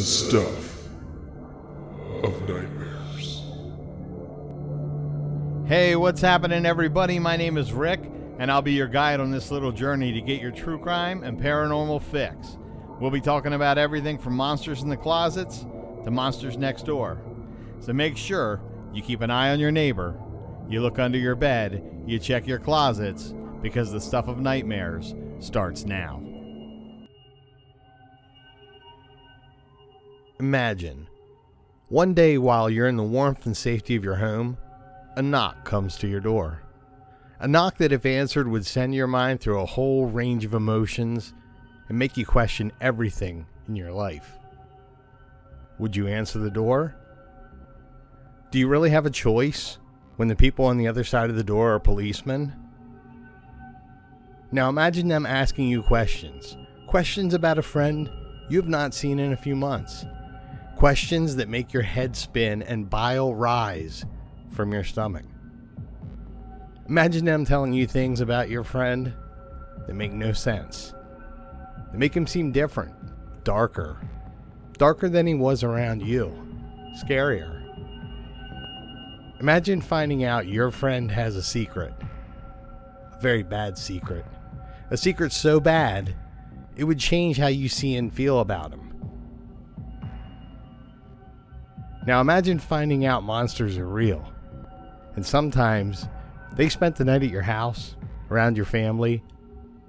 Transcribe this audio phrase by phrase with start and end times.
[0.00, 0.86] the stuff
[2.24, 3.42] of nightmares.
[5.68, 7.18] Hey, what's happening, everybody?
[7.18, 8.00] My name is Rick,
[8.38, 11.38] and I'll be your guide on this little journey to get your true crime and
[11.38, 12.56] paranormal fix.
[12.98, 15.66] We'll be talking about everything from monsters in the closets
[16.04, 17.18] to monsters next door.
[17.80, 18.58] So make sure
[18.94, 20.18] you keep an eye on your neighbor,
[20.66, 25.84] you look under your bed, you check your closets, because the stuff of nightmares starts
[25.84, 26.22] now.
[30.40, 31.06] Imagine
[31.90, 34.56] one day while you're in the warmth and safety of your home,
[35.14, 36.62] a knock comes to your door.
[37.40, 41.34] A knock that, if answered, would send your mind through a whole range of emotions
[41.90, 44.38] and make you question everything in your life.
[45.78, 46.96] Would you answer the door?
[48.50, 49.76] Do you really have a choice
[50.16, 52.54] when the people on the other side of the door are policemen?
[54.50, 56.56] Now imagine them asking you questions.
[56.86, 58.10] Questions about a friend
[58.48, 60.06] you have not seen in a few months.
[60.80, 64.06] Questions that make your head spin and bile rise
[64.48, 65.26] from your stomach.
[66.88, 69.12] Imagine them telling you things about your friend
[69.86, 70.94] that make no sense.
[71.92, 72.94] They make him seem different,
[73.44, 74.00] darker,
[74.78, 76.32] darker than he was around you,
[77.04, 77.62] scarier.
[79.38, 81.92] Imagine finding out your friend has a secret,
[83.12, 84.24] a very bad secret,
[84.88, 86.14] a secret so bad
[86.74, 88.89] it would change how you see and feel about him.
[92.06, 94.32] Now imagine finding out monsters are real.
[95.16, 96.08] And sometimes
[96.54, 97.96] they spent the night at your house,
[98.30, 99.22] around your family,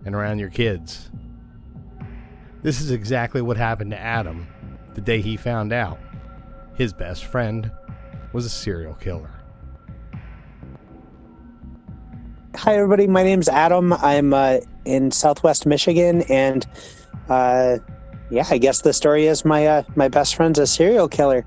[0.05, 1.09] and around your kids.
[2.63, 4.47] This is exactly what happened to Adam
[4.93, 5.99] the day he found out
[6.75, 7.71] his best friend
[8.33, 9.31] was a serial killer.
[12.55, 13.07] Hi, everybody.
[13.07, 13.93] My name's Adam.
[13.93, 16.65] I'm uh, in Southwest Michigan, and
[17.29, 17.77] uh,
[18.29, 21.45] yeah, I guess the story is my uh, my best friend's a serial killer.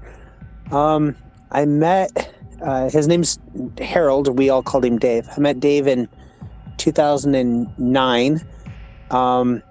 [0.70, 1.16] Um,
[1.50, 3.38] I met uh, his name's
[3.78, 4.38] Harold.
[4.38, 5.28] We all called him Dave.
[5.36, 6.08] I met Dave in
[6.78, 8.40] 2009.
[9.10, 9.62] Um,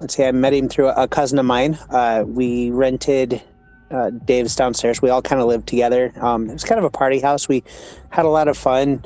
[0.00, 1.78] let's see, I met him through a, cousin of mine.
[1.90, 3.42] Uh, we rented
[3.90, 5.00] uh, Dave's downstairs.
[5.00, 6.12] We all kind of lived together.
[6.20, 7.48] Um, it was kind of a party house.
[7.48, 7.64] We
[8.10, 9.04] had a lot of fun.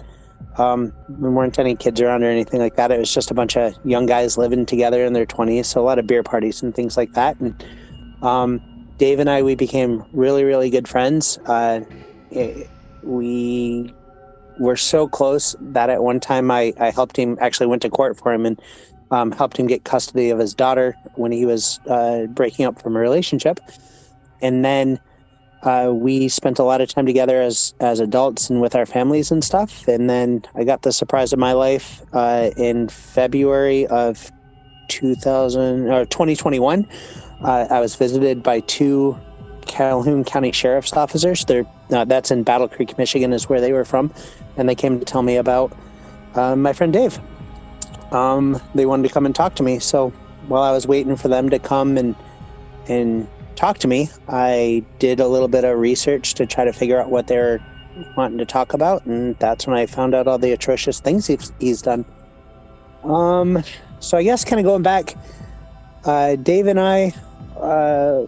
[0.56, 2.90] Um, there weren't any kids around or anything like that.
[2.90, 5.66] It was just a bunch of young guys living together in their 20s.
[5.66, 7.38] So a lot of beer parties and things like that.
[7.38, 7.64] And
[8.22, 8.60] um,
[8.98, 11.38] Dave and I, we became really, really good friends.
[11.46, 11.80] Uh,
[12.30, 12.68] it,
[13.02, 13.94] we
[14.58, 18.18] were so close that at one time I, I helped him, actually went to court
[18.18, 18.60] for him and
[19.10, 22.96] um, helped him get custody of his daughter when he was uh, breaking up from
[22.96, 23.60] a relationship.
[24.42, 24.98] And then
[25.62, 29.30] uh, we spent a lot of time together as as adults and with our families
[29.30, 29.88] and stuff.
[29.88, 34.30] And then I got the surprise of my life uh, in February of
[34.88, 36.86] 2000 or 2021
[37.42, 39.18] uh, I was visited by two
[39.66, 41.44] Calhoun County Sheriff's officers.
[41.44, 44.12] They're, uh, that's in Battle Creek, Michigan, is where they were from,
[44.56, 45.76] and they came to tell me about
[46.34, 47.18] uh, my friend Dave.
[48.12, 49.78] Um, they wanted to come and talk to me.
[49.78, 50.10] So
[50.48, 52.16] while I was waiting for them to come and
[52.88, 57.00] and talk to me, I did a little bit of research to try to figure
[57.00, 57.60] out what they're
[58.16, 61.52] wanting to talk about, and that's when I found out all the atrocious things he's,
[61.58, 62.04] he's done.
[63.04, 63.62] Um,
[64.00, 65.16] so I guess kind of going back,
[66.04, 67.12] uh, Dave and I
[67.62, 68.26] uh,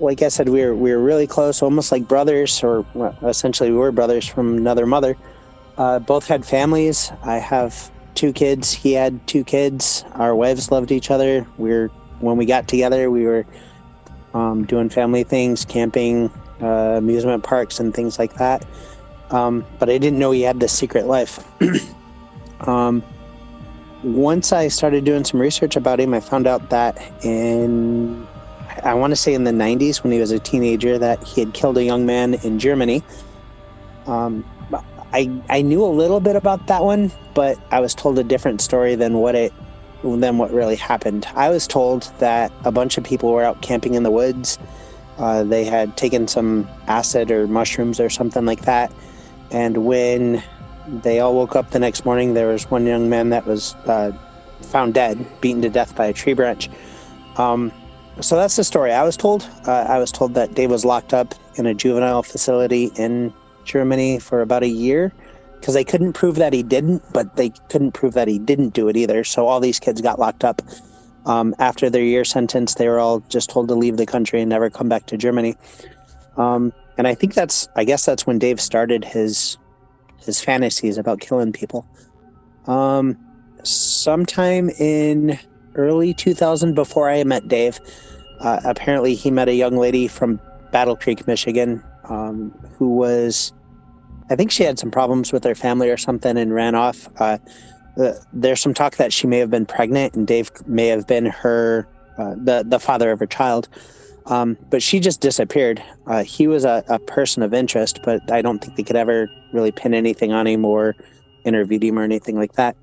[0.00, 3.70] like I said, we were we were really close, almost like brothers, or well, essentially
[3.70, 5.16] we were brothers from another mother.
[5.76, 7.12] Uh, both had families.
[7.22, 8.72] I have two kids.
[8.72, 10.04] He had two kids.
[10.14, 11.46] Our wives loved each other.
[11.56, 11.88] We were
[12.20, 13.46] when we got together, we were
[14.34, 16.30] um, doing family things, camping,
[16.60, 18.66] uh, amusement parks, and things like that.
[19.30, 21.44] Um, but I didn't know he had this secret life.
[22.60, 23.02] um,
[24.02, 28.26] once I started doing some research about him, I found out that in
[28.84, 31.54] I want to say in the 90s when he was a teenager that he had
[31.54, 33.02] killed a young man in Germany.
[34.06, 34.44] Um,
[35.12, 38.60] I I knew a little bit about that one, but I was told a different
[38.60, 39.52] story than what it
[40.04, 41.26] than what really happened.
[41.34, 44.58] I was told that a bunch of people were out camping in the woods.
[45.16, 48.92] Uh, they had taken some acid or mushrooms or something like that,
[49.50, 50.42] and when
[50.86, 54.12] they all woke up the next morning, there was one young man that was uh,
[54.62, 56.68] found dead, beaten to death by a tree branch.
[57.36, 57.72] Um,
[58.20, 59.48] so that's the story I was told.
[59.66, 63.32] Uh, I was told that Dave was locked up in a juvenile facility in
[63.64, 65.12] Germany for about a year
[65.58, 68.88] because they couldn't prove that he didn't, but they couldn't prove that he didn't do
[68.88, 69.24] it either.
[69.24, 70.62] So all these kids got locked up.
[71.26, 74.48] Um, after their year sentence, they were all just told to leave the country and
[74.48, 75.56] never come back to Germany.
[76.36, 79.58] Um, and I think that's, I guess that's when Dave started his
[80.24, 81.86] his fantasies about killing people.
[82.66, 83.16] Um,
[83.62, 85.38] sometime in
[85.78, 87.80] early 2000, before I met Dave,
[88.40, 90.38] uh, apparently, he met a young lady from
[90.70, 93.52] Battle Creek, Michigan, um, who was,
[94.30, 97.08] I think she had some problems with her family or something and ran off.
[97.18, 97.38] Uh,
[98.32, 101.88] there's some talk that she may have been pregnant and Dave may have been her,
[102.16, 103.68] uh, the the father of her child.
[104.26, 105.82] Um, but she just disappeared.
[106.06, 109.30] Uh, he was a, a, person of interest, but I don't think they could ever
[109.52, 110.94] really pin anything on him or
[111.44, 112.76] interviewed him or anything like that.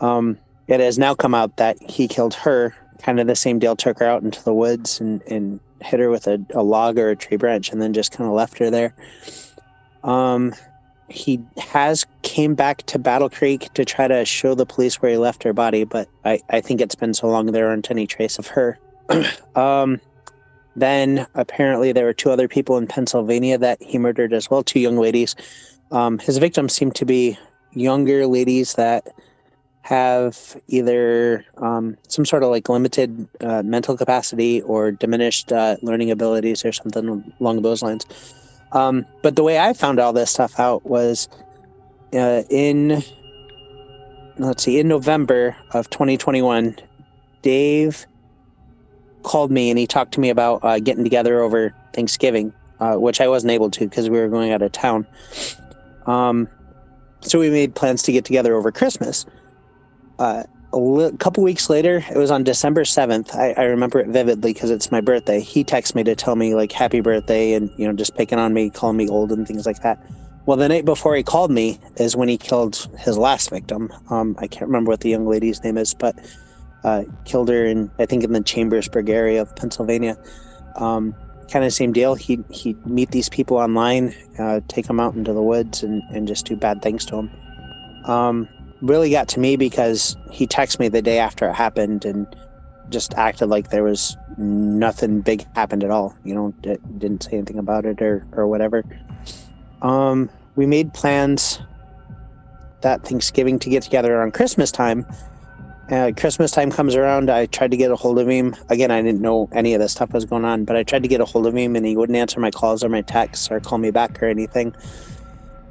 [0.00, 3.76] Um, it has now come out that he killed her, kind of the same deal,
[3.76, 7.10] took her out into the woods and, and hit her with a, a log or
[7.10, 8.94] a tree branch and then just kind of left her there.
[10.02, 10.54] Um,
[11.08, 15.18] he has came back to Battle Creek to try to show the police where he
[15.18, 18.38] left her body, but I, I think it's been so long there aren't any trace
[18.38, 18.78] of her.
[19.54, 20.00] um,
[20.74, 24.80] then apparently there were two other people in Pennsylvania that he murdered as well, two
[24.80, 25.36] young ladies.
[25.92, 27.38] Um, his victims seem to be
[27.72, 29.08] younger ladies that
[29.86, 36.10] have either um, some sort of like limited uh, mental capacity or diminished uh, learning
[36.10, 38.04] abilities or something along those lines.
[38.72, 41.28] Um, but the way I found all this stuff out was
[42.12, 43.00] uh, in,
[44.38, 46.76] let's see, in November of 2021,
[47.42, 48.08] Dave
[49.22, 53.20] called me and he talked to me about uh, getting together over Thanksgiving, uh, which
[53.20, 55.06] I wasn't able to because we were going out of town.
[56.06, 56.48] Um,
[57.20, 59.26] so we made plans to get together over Christmas.
[60.18, 63.34] Uh, a li- couple weeks later, it was on December 7th.
[63.34, 65.40] I, I remember it vividly because it's my birthday.
[65.40, 68.52] He texted me to tell me, like, happy birthday and, you know, just picking on
[68.52, 69.98] me, calling me old and things like that.
[70.44, 73.92] Well, the night before he called me is when he killed his last victim.
[74.10, 76.16] Um, I can't remember what the young lady's name is, but
[76.84, 80.16] uh, killed her in, I think, in the Chambersburg area of Pennsylvania.
[80.76, 81.14] Um,
[81.50, 82.14] kind of same deal.
[82.14, 86.28] He he'd meet these people online, uh, take them out into the woods, and, and
[86.28, 87.30] just do bad things to them.
[88.04, 88.48] Um,
[88.80, 92.26] really got to me because he texted me the day after it happened and
[92.88, 96.16] just acted like there was nothing big happened at all.
[96.24, 96.54] You know,
[96.98, 98.84] didn't say anything about it or or whatever.
[99.82, 101.60] Um, we made plans
[102.82, 105.06] that Thanksgiving to get together on Christmas time
[105.90, 107.30] uh, Christmas time comes around.
[107.30, 108.56] I tried to get a hold of him.
[108.68, 111.08] Again, I didn't know any of this stuff was going on, but I tried to
[111.08, 113.60] get a hold of him and he wouldn't answer my calls or my texts or
[113.60, 114.74] call me back or anything.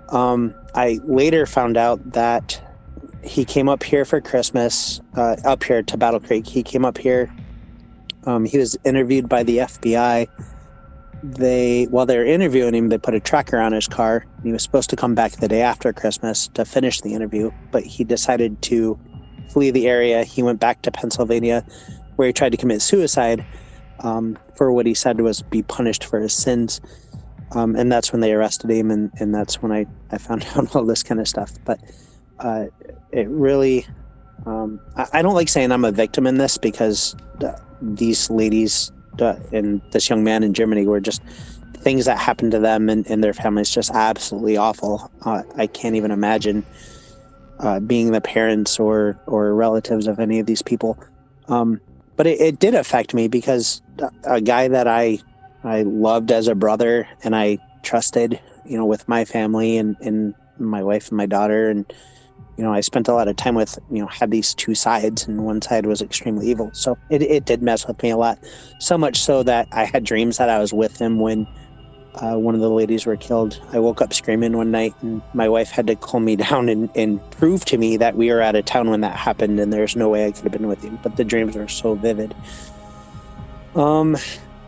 [0.09, 2.61] Um, I later found out that
[3.25, 6.45] he came up here for Christmas, uh, up here to Battle Creek.
[6.45, 7.33] He came up here.
[8.25, 10.27] Um, he was interviewed by the FBI.
[11.23, 14.25] They, while they were interviewing him, they put a tracker on his car.
[14.43, 17.83] He was supposed to come back the day after Christmas to finish the interview, but
[17.83, 18.99] he decided to
[19.49, 20.23] flee the area.
[20.23, 21.65] He went back to Pennsylvania,
[22.17, 23.45] where he tried to commit suicide
[24.01, 26.79] um, for what he said was be punished for his sins.
[27.51, 30.75] Um, and that's when they arrested him, and, and that's when I, I found out
[30.75, 31.51] all this kind of stuff.
[31.63, 31.79] But
[32.39, 32.65] uh,
[33.11, 33.85] it really,
[34.45, 37.15] um, I, I, don't like saying I'm a victim in this because
[37.81, 41.21] these ladies and this young man in Germany were just
[41.77, 45.11] things that happened to them and, and their families just absolutely awful.
[45.21, 46.65] Uh, I can't even imagine
[47.59, 50.97] uh, being the parents or or relatives of any of these people.
[51.47, 51.79] Um,
[52.17, 53.81] but it, it, did affect me because
[54.23, 55.19] a guy that I
[55.63, 60.33] I loved as a brother and I trusted, you know, with my family and, and
[60.57, 61.85] my wife and my daughter and
[62.57, 65.27] you know, I spent a lot of time with, you know, had these two sides
[65.27, 66.69] and one side was extremely evil.
[66.73, 68.39] So it, it did mess with me a lot.
[68.79, 71.47] So much so that I had dreams that I was with him when
[72.15, 73.59] uh, one of the ladies were killed.
[73.73, 76.89] I woke up screaming one night, and my wife had to calm me down and,
[76.95, 79.95] and prove to me that we were out of town when that happened, and there's
[79.95, 80.97] no way I could have been with you.
[81.03, 82.33] But the dreams were so vivid.
[83.75, 84.15] Um,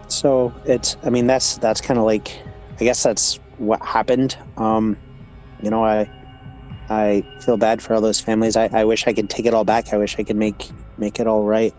[0.09, 2.37] so it's, I mean, that's that's kind of like,
[2.81, 4.37] I guess that's what happened.
[4.57, 4.97] Um,
[5.63, 6.09] you know, I
[6.89, 8.55] I feel bad for all those families.
[8.55, 9.93] I, I wish I could take it all back.
[9.93, 11.73] I wish I could make make it all right.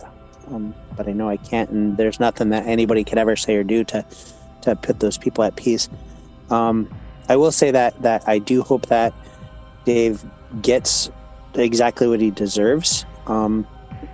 [0.49, 3.65] Um, but I know I can't, and there's nothing that anybody could ever say or
[3.65, 4.05] do to
[4.62, 5.88] to put those people at peace.
[6.50, 6.88] Um,
[7.29, 9.15] I will say that that I do hope that
[9.85, 10.25] Dave
[10.62, 11.11] gets
[11.55, 13.05] exactly what he deserves.
[13.27, 13.67] Um,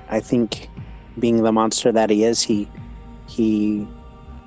[0.08, 0.68] I think,
[1.18, 2.68] being the monster that he is, he
[3.28, 3.86] he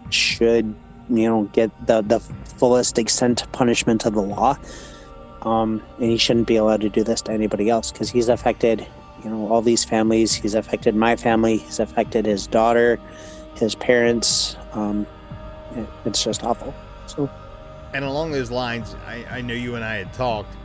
[0.10, 0.76] should
[1.10, 4.58] you know get the the fullest extent punishment of the law.
[5.48, 8.86] Um, and he shouldn't be allowed to do this to anybody else because he's affected
[9.24, 13.00] you know all these families he's affected my family he's affected his daughter
[13.56, 15.08] his parents um,
[15.78, 16.74] it, it's just awful.
[17.06, 17.30] So,
[17.94, 20.56] and along those lines, I, I know you and I had talked,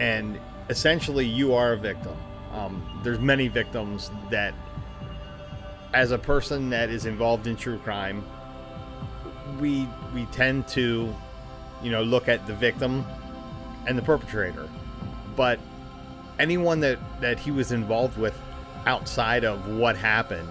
[0.00, 2.16] and essentially, you are a victim.
[2.52, 4.54] Um, there's many victims that,
[5.94, 8.24] as a person that is involved in true crime,
[9.60, 11.14] we we tend to,
[11.82, 13.04] you know, look at the victim
[13.86, 14.68] and the perpetrator,
[15.36, 15.58] but
[16.38, 18.38] anyone that that he was involved with
[18.86, 20.48] outside of what happened,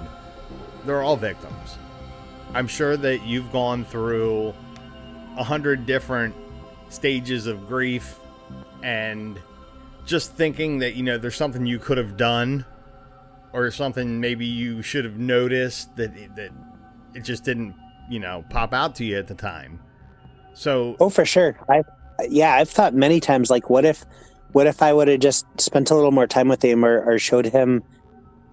[0.86, 1.78] they're all victims
[2.54, 4.54] I'm sure that you've gone through
[5.38, 6.36] a hundred different
[6.90, 8.18] stages of grief
[8.84, 9.40] and
[10.06, 12.66] just thinking that, you know, there's something you could have done
[13.54, 16.52] or something maybe you should have noticed that that
[17.14, 17.76] it just didn't,
[18.10, 19.80] you know, pop out to you at the time.
[20.54, 21.58] So Oh, for sure.
[21.70, 21.84] I
[22.30, 24.06] yeah, I've thought many times like what if
[24.54, 27.20] what if I would have just spent a little more time with him or, or
[27.20, 27.84] showed him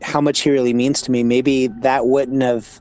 [0.02, 1.23] how much he really means to me?
[1.23, 2.80] Maybe that wouldn't have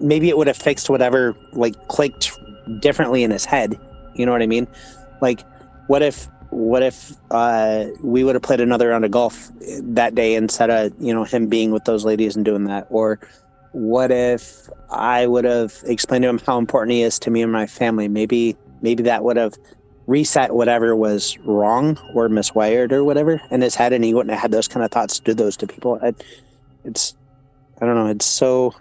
[0.00, 2.32] maybe it would have fixed whatever like clicked
[2.80, 3.78] differently in his head.
[4.14, 4.66] You know what I mean?
[5.20, 5.44] Like
[5.86, 9.50] what if what if uh, we would have played another round of golf
[9.82, 13.18] that day instead of you know him being with those ladies and doing that or
[13.72, 17.50] what if i would have explained to him how important he is to me and
[17.50, 19.54] my family maybe maybe that would have
[20.06, 24.40] reset whatever was wrong or miswired or whatever in his head and he wouldn't have
[24.40, 25.98] had those kind of thoughts do those to people.
[26.02, 26.14] I,
[26.84, 27.14] it's
[27.80, 28.74] i don't know it's so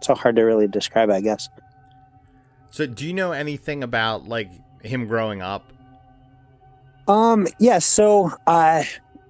[0.00, 1.48] so hard to really describe i guess.
[2.70, 4.50] So do you know anything about like
[4.82, 5.72] him growing up?
[7.06, 8.84] Um, yeah, so uh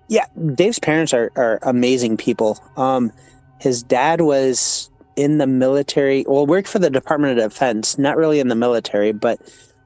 [0.08, 2.58] yeah, Dave's parents are, are amazing people.
[2.76, 3.12] Um
[3.60, 8.40] his dad was in the military, well, worked for the Department of Defense, not really
[8.40, 9.40] in the military, but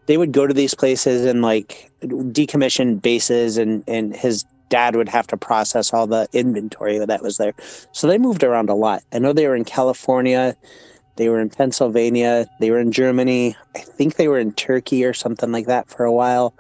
[0.06, 5.08] they would go to these places and like decommission bases and and his dad would
[5.08, 7.54] have to process all the inventory that was there.
[7.92, 9.04] So they moved around a lot.
[9.12, 10.56] I know they were in California,
[11.16, 15.12] they were in Pennsylvania, they were in Germany, I think they were in Turkey or
[15.12, 16.54] something like that for a while.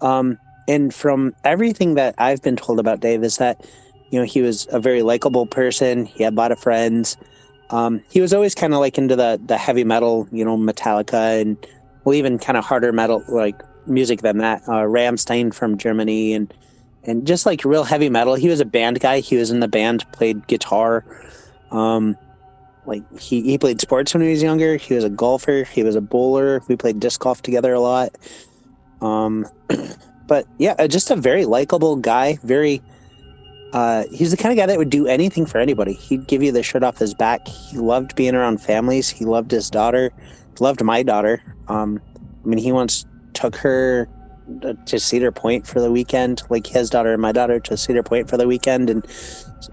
[0.00, 0.38] Um
[0.68, 3.64] and from everything that I've been told about Dave is that,
[4.10, 6.04] you know, he was a very likable person.
[6.04, 7.16] He had a lot of friends.
[7.70, 11.40] Um, he was always kind of like into the the heavy metal, you know, Metallica
[11.40, 11.56] and
[12.08, 14.62] well, even kind of harder metal like music than that.
[14.62, 16.54] Uh, Rammstein from Germany and
[17.04, 18.34] and just like real heavy metal.
[18.34, 19.20] He was a band guy.
[19.20, 21.04] He was in the band, played guitar.
[21.70, 22.16] Um,
[22.86, 24.76] like he, he played sports when he was younger.
[24.76, 25.64] He was a golfer.
[25.64, 26.62] He was a bowler.
[26.66, 28.16] We played disc golf together a lot.
[29.02, 29.46] Um,
[30.26, 32.38] but yeah, uh, just a very likable guy.
[32.42, 32.80] Very,
[33.74, 35.92] uh, he's the kind of guy that would do anything for anybody.
[35.92, 37.46] He'd give you the shirt off his back.
[37.46, 39.10] He loved being around families.
[39.10, 40.10] He loved his daughter.
[40.60, 41.42] Loved my daughter.
[41.68, 42.00] Um,
[42.44, 44.08] I mean, he once took her
[44.62, 48.02] uh, to Cedar Point for the weekend, like his daughter and my daughter to Cedar
[48.02, 49.04] Point for the weekend, and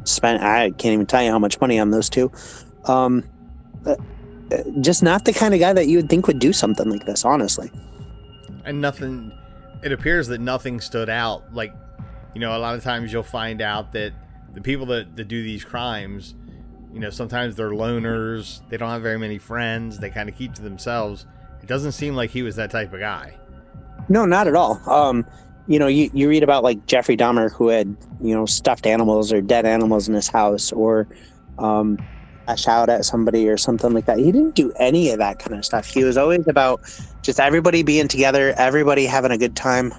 [0.04, 2.32] spent I can't even tell you how much money on those two.
[2.86, 3.24] Um,
[3.86, 3.96] uh,
[4.52, 7.06] uh, just not the kind of guy that you would think would do something like
[7.06, 7.72] this, honestly.
[8.66, 9.32] and nothing
[9.84, 11.74] it appears that nothing stood out like
[12.34, 14.12] you know a lot of times you'll find out that
[14.54, 16.34] the people that, that do these crimes
[16.96, 20.54] you know sometimes they're loners they don't have very many friends they kind of keep
[20.56, 21.28] to themselves
[21.62, 23.38] it doesn't seem like he was that type of guy
[24.10, 24.82] No, not at all.
[24.90, 25.26] Um,
[25.68, 29.34] you know, you, you read about like Jeffrey Dahmer who had, you know, stuffed animals
[29.34, 31.08] or dead animals in his house or
[31.58, 31.98] um,
[32.48, 34.20] lash out at somebody or something like that.
[34.20, 35.88] He didn't do any of that kind of stuff.
[35.88, 36.82] He was always about
[37.24, 39.92] just everybody being together, everybody having a good time.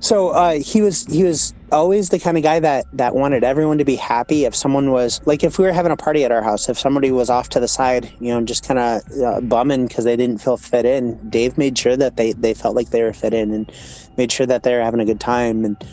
[0.00, 3.78] So uh, he was he was always the kind of guy that that wanted everyone
[3.78, 4.44] to be happy.
[4.44, 7.10] If someone was like, if we were having a party at our house, if somebody
[7.10, 10.38] was off to the side, you know, just kind of uh, bumming because they didn't
[10.38, 13.52] feel fit in, Dave made sure that they they felt like they were fit in
[13.52, 13.72] and
[14.16, 15.64] made sure that they were having a good time.
[15.64, 15.84] And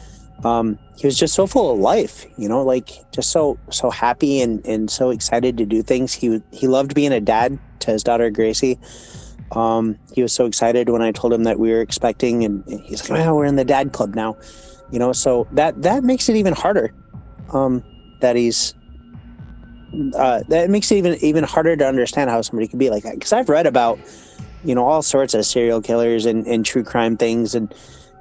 [0.43, 4.39] um, he was just so full of life, you know, like just so so happy
[4.39, 6.13] and and so excited to do things.
[6.13, 8.77] He he loved being a dad to his daughter Gracie.
[9.51, 13.09] Um, he was so excited when I told him that we were expecting, and he's
[13.09, 14.37] like, "Oh, we're in the dad club now,"
[14.91, 15.13] you know.
[15.13, 16.93] So that that makes it even harder.
[17.53, 17.83] Um,
[18.21, 18.73] that he's
[20.15, 23.15] uh, that makes it even even harder to understand how somebody could be like that.
[23.15, 23.99] Because I've read about,
[24.63, 27.73] you know, all sorts of serial killers and, and true crime things, and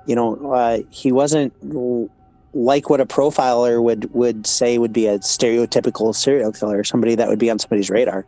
[0.07, 1.53] you know, uh, he wasn't
[2.53, 7.29] like what a profiler would would say would be a stereotypical serial killer, somebody that
[7.29, 8.27] would be on somebody's radar.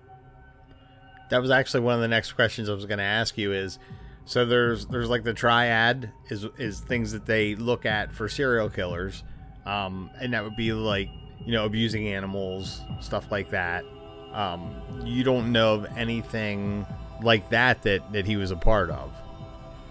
[1.30, 3.78] That was actually one of the next questions i was going to ask you is
[4.24, 8.68] so there's there's like the triad is is things that they look at for serial
[8.68, 9.22] killers
[9.66, 11.08] um and that would be like
[11.44, 13.84] you know abusing animals stuff like that
[14.32, 16.84] um you don't know of anything
[17.22, 19.10] like that that that he was a part of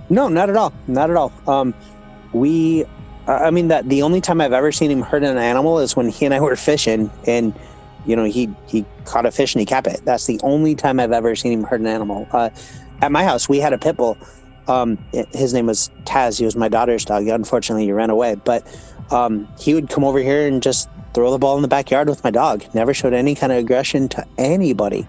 [0.09, 0.71] No, not at all.
[0.87, 1.31] Not at all.
[1.47, 1.73] Um,
[2.31, 2.85] we,
[3.27, 6.09] I mean, that the only time I've ever seen him hurt an animal is when
[6.09, 7.53] he and I were fishing, and
[8.05, 10.01] you know, he he caught a fish and he kept it.
[10.05, 12.27] That's the only time I've ever seen him hurt an animal.
[12.31, 12.49] Uh,
[13.01, 14.17] at my house, we had a pit bull.
[14.67, 14.97] Um,
[15.33, 16.39] his name was Taz.
[16.39, 17.27] He was my daughter's dog.
[17.27, 18.65] Unfortunately, he ran away, but
[19.11, 22.23] um, he would come over here and just throw the ball in the backyard with
[22.23, 22.63] my dog.
[22.73, 25.07] Never showed any kind of aggression to anybody.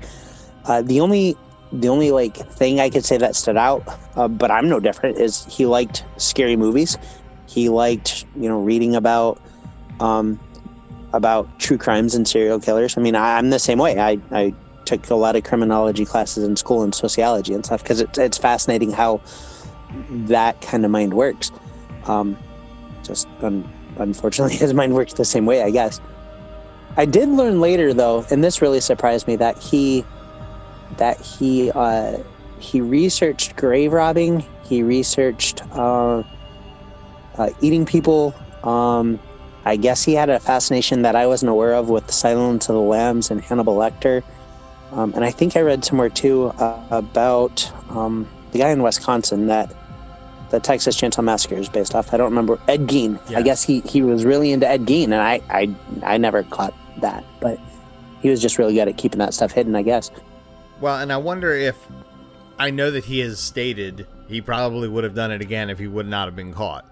[0.64, 1.36] Uh, the only
[1.72, 3.82] the only like thing I could say that stood out,
[4.14, 6.96] uh, but I'm no different, is he liked scary movies.
[7.46, 9.40] He liked you know reading about
[10.00, 10.38] um,
[11.16, 12.96] about true crimes and serial killers.
[12.96, 13.98] I mean, I, I'm the same way.
[13.98, 14.54] I, I
[14.84, 18.38] took a lot of criminology classes in school and sociology and stuff because it's it's
[18.38, 19.20] fascinating how
[20.10, 21.50] that kind of mind works.
[22.04, 22.36] Um,
[23.02, 23.68] just un-
[23.98, 26.00] unfortunately, his mind works the same way, I guess.
[26.96, 30.04] I did learn later, though, and this really surprised me that he
[30.96, 32.18] that he uh,
[32.58, 34.44] he researched grave robbing.
[34.64, 36.22] He researched uh,
[37.36, 38.34] uh, eating people.
[38.64, 39.20] Um,
[39.66, 42.76] I guess he had a fascination that I wasn't aware of with the Silence of
[42.76, 44.22] the Lambs and Hannibal Lecter.
[44.92, 49.48] Um, and I think I read somewhere too uh, about um, the guy in Wisconsin
[49.48, 49.74] that
[50.50, 52.14] the Texas Chainsaw Massacre is based off.
[52.14, 53.18] I don't remember Ed Gein.
[53.28, 53.38] Yes.
[53.38, 56.72] I guess he he was really into Ed Gein, and I I I never caught
[57.00, 57.58] that, but
[58.22, 59.74] he was just really good at keeping that stuff hidden.
[59.74, 60.12] I guess.
[60.80, 61.76] Well, and I wonder if
[62.56, 65.88] I know that he has stated he probably would have done it again if he
[65.88, 66.84] would not have been caught.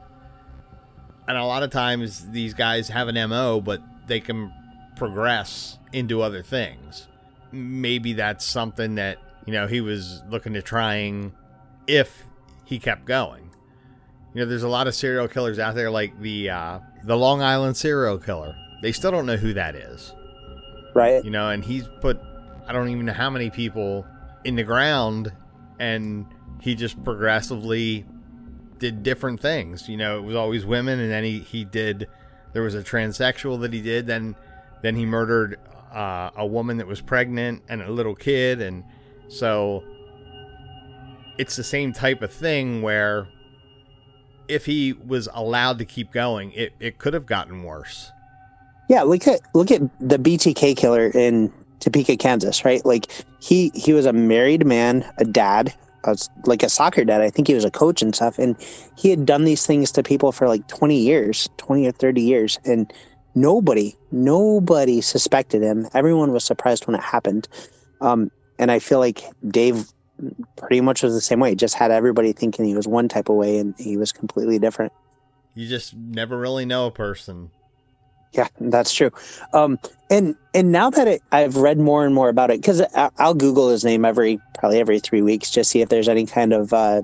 [1.26, 4.52] And a lot of times these guys have an MO, but they can
[4.97, 7.09] progress into other things.
[7.52, 11.33] Maybe that's something that, you know, he was looking to trying
[11.87, 12.25] if
[12.64, 13.50] he kept going.
[14.35, 17.40] You know, there's a lot of serial killers out there like the uh, the Long
[17.40, 18.54] Island serial killer.
[18.83, 20.12] They still don't know who that is
[20.95, 21.25] Right.
[21.25, 22.21] you know, and he's put
[22.66, 24.04] I don't even know how many people
[24.45, 25.33] in the ground,
[25.78, 26.26] and
[26.61, 28.04] he just progressively
[28.85, 29.88] did different things.
[29.88, 32.07] You know, it was always women, and then he he did.
[32.53, 34.07] There was a transsexual that he did.
[34.07, 34.37] Then
[34.83, 35.59] then he murdered
[35.91, 38.85] uh, a woman that was pregnant and a little kid, and
[39.29, 39.83] so
[41.38, 43.26] it's the same type of thing where
[44.49, 48.12] if he was allowed to keep going, it, it could have gotten worse.
[48.91, 51.50] Yeah, look at look at the BTK killer in
[51.81, 52.85] Topeka, Kansas, right?
[52.85, 53.11] Like
[53.41, 55.73] he he was a married man, a dad,
[56.05, 57.21] a like a soccer dad.
[57.21, 58.57] I think he was a coach and stuff, and
[58.97, 62.59] he had done these things to people for like twenty years, twenty or thirty years,
[62.65, 62.93] and
[63.35, 65.89] nobody, nobody suspected him.
[65.95, 67.49] Everyone was surprised when it happened,
[68.01, 69.93] um, and I feel like Dave
[70.57, 71.55] pretty much was the same way.
[71.55, 74.93] Just had everybody thinking he was one type of way, and he was completely different.
[75.55, 77.51] You just never really know a person.
[78.35, 79.12] Yeah, that's true.
[79.53, 79.79] Um,
[80.11, 82.83] and and now that it, I've read more and more about it, because
[83.18, 86.53] I'll Google his name every probably every three weeks, just see if there's any kind
[86.53, 87.03] of uh,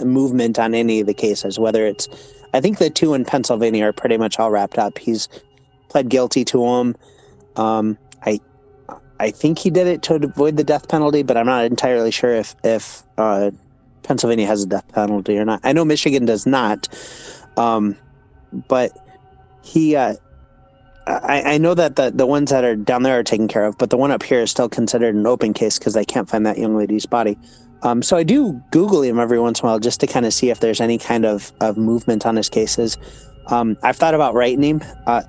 [0.00, 1.58] movement on any of the cases.
[1.58, 2.08] Whether it's,
[2.54, 4.96] I think the two in Pennsylvania are pretty much all wrapped up.
[4.96, 5.28] He's
[5.90, 6.96] pled guilty to them.
[7.56, 8.40] Um, I
[9.20, 12.32] I think he did it to avoid the death penalty, but I'm not entirely sure
[12.32, 13.50] if if uh,
[14.04, 15.60] Pennsylvania has a death penalty or not.
[15.64, 16.88] I know Michigan does not,
[17.58, 17.94] um,
[18.68, 18.90] but
[19.62, 19.96] he.
[19.96, 20.14] Uh,
[21.06, 23.76] I, I know that the, the ones that are down there are taken care of,
[23.78, 26.46] but the one up here is still considered an open case because they can't find
[26.46, 27.36] that young lady's body.
[27.82, 30.32] Um, so I do Google him every once in a while just to kind of
[30.32, 32.96] see if there's any kind of, of movement on his cases.
[33.48, 34.82] Um, I've thought about writing him.
[35.06, 35.22] Uh,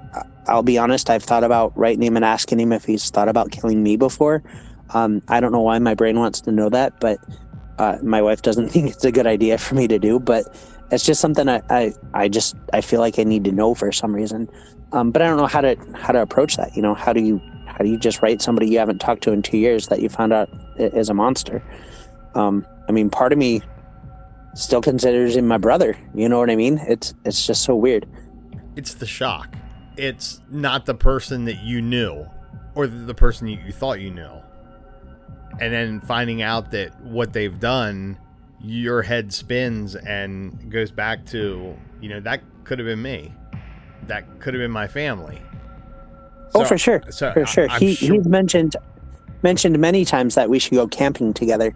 [0.47, 3.51] I'll be honest, I've thought about writing him and asking him if he's thought about
[3.51, 4.43] killing me before.
[4.93, 7.17] Um, I don't know why my brain wants to know that, but
[7.79, 10.19] uh, my wife doesn't think it's a good idea for me to do.
[10.19, 10.45] But
[10.91, 13.91] it's just something I, I, I just I feel like I need to know for
[13.91, 14.47] some reason.
[14.93, 16.75] Um, but I don't know how to how to approach that.
[16.75, 19.31] You know, how do you how do you just write somebody you haven't talked to
[19.31, 21.61] in two years that you found out is a monster?
[22.35, 23.61] Um, I mean, part of me
[24.53, 25.97] still considers him my brother.
[26.13, 26.79] You know what I mean?
[26.87, 28.07] It's it's just so weird.
[28.75, 29.55] It's the shock.
[29.97, 32.25] It's not the person that you knew
[32.75, 34.31] or the person you, you thought you knew.
[35.59, 38.17] And then finding out that what they've done,
[38.59, 43.31] your head spins and goes back to, you know, that could have been me.
[44.07, 45.41] That could have been my family.
[46.55, 47.67] oh, for sure, so for sure.
[47.79, 48.75] He sure- he's mentioned
[49.41, 51.75] mentioned many times that we should go camping together.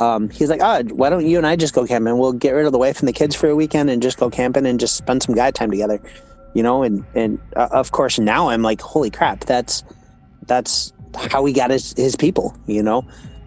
[0.00, 2.18] Um, he's like, oh, why don't you and I just go camping?
[2.18, 4.28] We'll get rid of the wife and the kids for a weekend and just go
[4.28, 6.00] camping and just spend some guy time together,
[6.54, 6.82] you know.
[6.82, 9.84] And and uh, of course now I'm like, holy crap, that's
[10.46, 10.92] that's
[11.28, 13.06] how he got his his people, you know.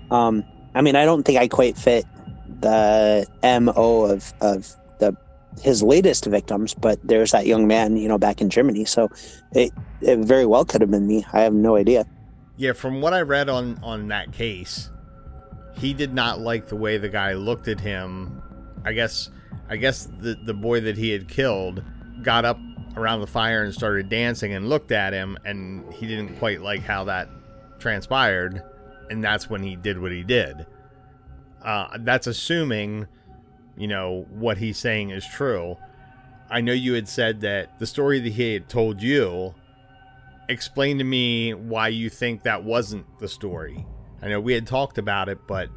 [0.10, 2.06] Um, I mean, I don't think I quite fit
[2.62, 4.74] the mo of of
[5.62, 8.86] his latest victims, but there's that young man, you know, back in Germany.
[8.86, 9.10] So
[9.54, 11.26] it it very well could have been me.
[11.34, 12.06] I have no idea.
[12.58, 14.90] Yeah, from what I read on on that case,
[15.74, 18.42] he did not like the way the guy looked at him.
[18.86, 19.30] I guess
[19.70, 21.84] I guess the the boy that he had killed
[22.22, 22.60] got up
[22.96, 26.82] around the fire and started dancing and looked at him and he didn't quite like
[26.82, 27.30] how that
[27.78, 28.64] transpired
[29.10, 30.66] and that's when he did what he did.
[31.64, 33.08] Uh, that's assuming,
[33.78, 35.78] you know, what he's saying is true.
[36.50, 39.54] I know you had said that the story that he had told you
[40.50, 43.86] explain to me why you think that wasn't the story.
[44.22, 45.70] I know we had talked about it, but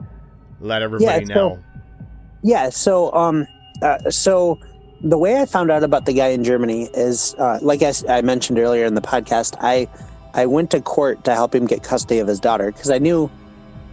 [0.60, 1.58] let everybody so- know.
[2.42, 2.70] Yeah.
[2.70, 3.46] So, um,
[3.82, 4.58] uh, so
[5.02, 8.58] the way I found out about the guy in Germany is, uh, like I mentioned
[8.58, 9.88] earlier in the podcast, I,
[10.32, 13.30] I went to court to help him get custody of his daughter because I knew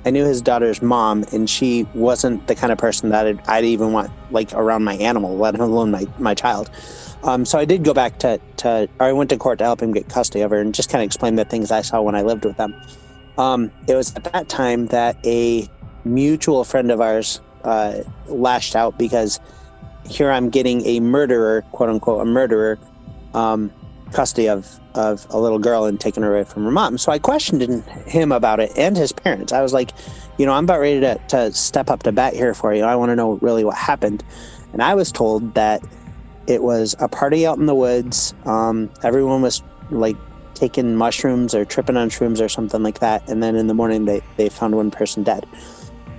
[0.05, 3.65] I knew his daughter's mom, and she wasn't the kind of person that I'd, I'd
[3.65, 6.69] even want like around my animal, let alone my my child.
[7.23, 9.81] Um, so I did go back to to, or I went to court to help
[9.81, 12.15] him get custody of her, and just kind of explain the things I saw when
[12.15, 12.75] I lived with them.
[13.38, 15.67] Um, it was at that time that a
[16.05, 19.39] mutual friend of ours uh, lashed out because
[20.10, 22.79] here I'm getting a murderer, quote unquote, a murderer,
[23.33, 23.71] um,
[24.13, 26.97] custody of of a little girl and taking her away from her mom.
[26.97, 27.61] So I questioned
[28.07, 29.53] him about it and his parents.
[29.53, 29.91] I was like,
[30.37, 32.83] you know, I'm about ready to, to step up to bat here for you.
[32.83, 34.23] I want to know really what happened.
[34.73, 35.83] And I was told that
[36.47, 38.33] it was a party out in the woods.
[38.45, 40.17] Um, everyone was like
[40.55, 43.27] taking mushrooms or tripping on shrooms or something like that.
[43.29, 45.45] And then in the morning, they, they found one person dead.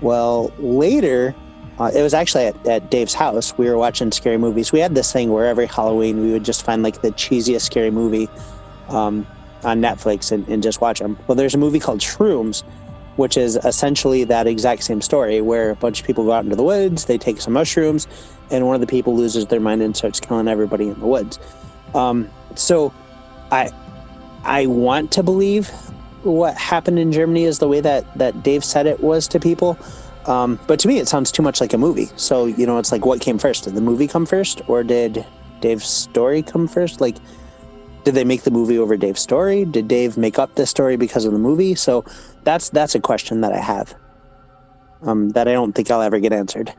[0.00, 1.34] Well, later,
[1.78, 3.56] uh, it was actually at, at, Dave's house.
[3.56, 4.72] We were watching scary movies.
[4.72, 7.90] We had this thing where every Halloween we would just find like the cheesiest scary
[7.90, 8.28] movie
[8.88, 9.26] um,
[9.62, 11.18] on Netflix and, and just watch them.
[11.26, 12.62] Well, there's a movie called Shrooms,
[13.16, 16.56] which is essentially that exact same story where a bunch of people go out into
[16.56, 18.08] the woods, they take some mushrooms,
[18.50, 21.38] and one of the people loses their mind and starts killing everybody in the woods.
[21.94, 22.92] Um, so
[23.50, 23.70] I
[24.44, 25.68] I want to believe
[26.22, 29.78] what happened in Germany is the way that that Dave said it was to people.
[30.28, 32.10] Um, but to me, it sounds too much like a movie.
[32.16, 33.64] So you know, it's like what came first?
[33.64, 35.24] Did the movie come first, or did
[35.60, 37.00] Dave's story come first?
[37.00, 37.16] Like,
[38.04, 39.64] did they make the movie over Dave's story?
[39.64, 41.74] Did Dave make up this story because of the movie?
[41.74, 42.04] So
[42.44, 43.94] that's that's a question that I have
[45.02, 46.72] um, that I don't think I'll ever get answered.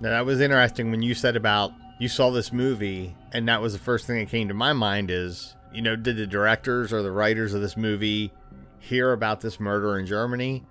[0.00, 3.72] Now that was interesting when you said about you saw this movie, and that was
[3.72, 7.02] the first thing that came to my mind is you know did the directors or
[7.02, 8.32] the writers of this movie
[8.78, 10.64] hear about this murder in Germany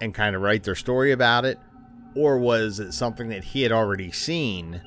[0.00, 1.58] and kind of write their story about it?
[2.18, 4.82] Or was it something that he had already seen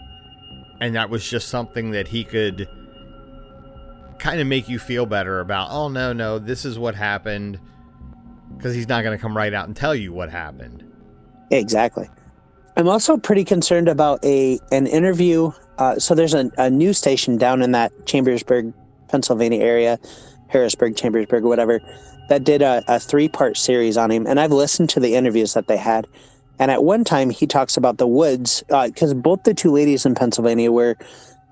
[0.82, 2.67] and that was just something that he could
[4.20, 5.70] kind of make you feel better about?
[5.72, 7.58] Oh, no, no, this is what happened.
[8.58, 10.84] Because he's not going to come right out and tell you what happened.
[11.52, 12.10] Exactly.
[12.76, 15.54] I'm also pretty concerned about a an interview.
[15.78, 18.74] Uh, so there's a, a news station down in that Chambersburg,
[19.08, 20.00] Pennsylvania area,
[20.50, 21.80] Harrisburg, Chambersburg, whatever
[22.28, 24.28] that did a, a three part series on him.
[24.28, 26.08] And I've listened to the interviews that they had.
[26.62, 30.06] And at one time, he talks about the woods because uh, both the two ladies
[30.06, 30.95] in Pennsylvania were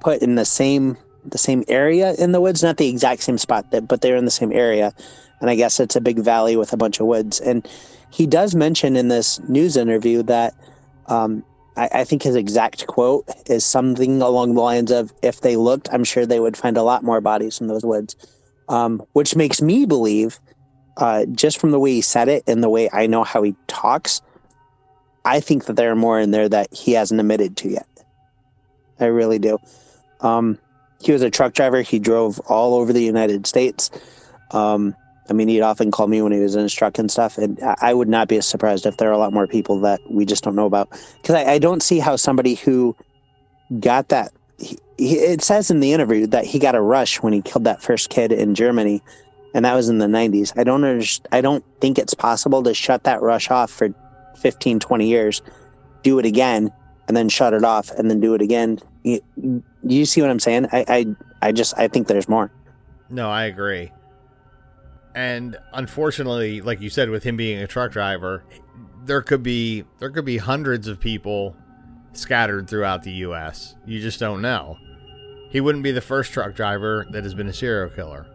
[0.02, 0.96] put in the same
[1.26, 4.32] the same area in the woods, not the exact same spot, but they're in the
[4.32, 4.94] same area.
[5.42, 7.40] And I guess it's a big valley with a bunch of woods.
[7.40, 7.68] And
[8.12, 10.54] he does mention in this news interview that
[11.08, 11.44] um,
[11.76, 15.90] I, I, think his exact quote is something along the lines of, "If they looked,
[15.92, 18.16] I'm sure they would find a lot more bodies in those woods,"
[18.70, 20.40] um, which makes me believe
[20.98, 23.56] uh, just from the way he said it and the way I know how he
[23.66, 24.22] talks,
[25.26, 27.88] I think that there are more in there that he hasn't admitted to yet.
[29.00, 29.58] I really do.
[30.22, 30.58] Um,
[31.02, 31.82] he was a truck driver.
[31.82, 33.90] He drove all over the United States.
[34.52, 34.96] Um,
[35.30, 37.38] I mean, he'd often call me when he was in his truck and stuff.
[37.38, 40.26] And I would not be surprised if there are a lot more people that we
[40.26, 40.90] just don't know about.
[41.22, 42.96] Because I, I, don't see how somebody who
[43.80, 47.32] got that, he, he, it says in the interview that he got a rush when
[47.32, 49.02] he killed that first kid in Germany
[49.54, 50.58] and that was in the 90s.
[50.58, 53.90] I don't I don't think it's possible to shut that rush off for
[54.38, 55.42] 15, 20 years,
[56.04, 56.72] do it again,
[57.08, 58.80] and then shut it off, and then do it again.
[59.04, 59.22] You,
[59.84, 60.68] you see what I'm saying?
[60.72, 61.06] I, I,
[61.42, 62.52] I just I think there's more.
[63.10, 63.92] No, I agree.
[65.16, 68.44] And unfortunately, like you said, with him being a truck driver,
[69.06, 71.56] there could be there could be hundreds of people
[72.14, 73.76] scattered throughout the U.S.
[73.86, 74.78] You just don't know.
[75.50, 78.28] He wouldn't be the first truck driver that has been a serial killer.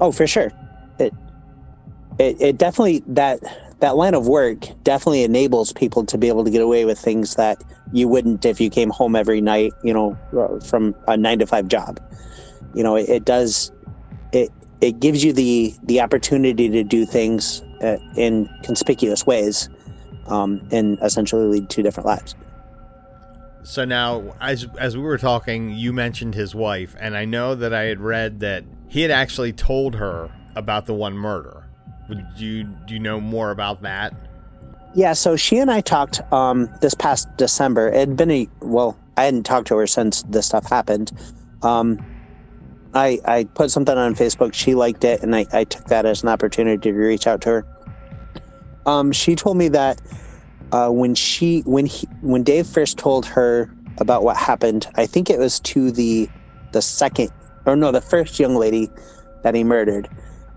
[0.00, 0.50] Oh, for sure.
[0.98, 1.14] It
[2.18, 3.40] it it definitely that
[3.80, 7.34] that line of work definitely enables people to be able to get away with things
[7.34, 7.62] that
[7.92, 11.46] you wouldn't if you came home every night, you know, uh, from a 9 to
[11.46, 12.00] 5 job.
[12.74, 13.72] You know, it, it does
[14.32, 19.68] it it gives you the the opportunity to do things uh, in conspicuous ways
[20.26, 22.34] um, and essentially lead two different lives.
[23.62, 27.74] So now, as as we were talking, you mentioned his wife, and I know that
[27.74, 31.65] I had read that he had actually told her about the one murder.
[32.08, 34.14] Would you do you know more about that?
[34.94, 37.88] Yeah, so she and I talked um, this past December.
[37.88, 41.12] It had been a well, I hadn't talked to her since this stuff happened.
[41.62, 41.98] Um,
[42.94, 44.54] I I put something on Facebook.
[44.54, 47.50] She liked it, and I, I took that as an opportunity to reach out to
[47.50, 47.66] her.
[48.86, 50.00] Um, she told me that
[50.72, 55.28] uh, when she when he when Dave first told her about what happened, I think
[55.28, 56.28] it was to the
[56.72, 57.30] the second
[57.66, 58.88] or no, the first young lady
[59.42, 60.08] that he murdered.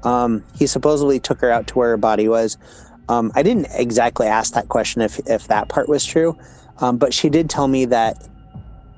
[0.04, 2.58] Um, he supposedly took her out to where her body was.
[3.10, 6.38] Um, I didn't exactly ask that question if if that part was true,
[6.78, 8.28] um, but she did tell me that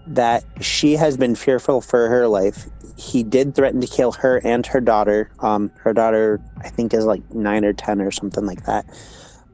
[0.08, 2.68] that she has been fearful for her life.
[2.98, 5.32] He did threaten to kill her and her daughter.
[5.40, 8.86] Um, her daughter, I think, is like nine or ten or something like that.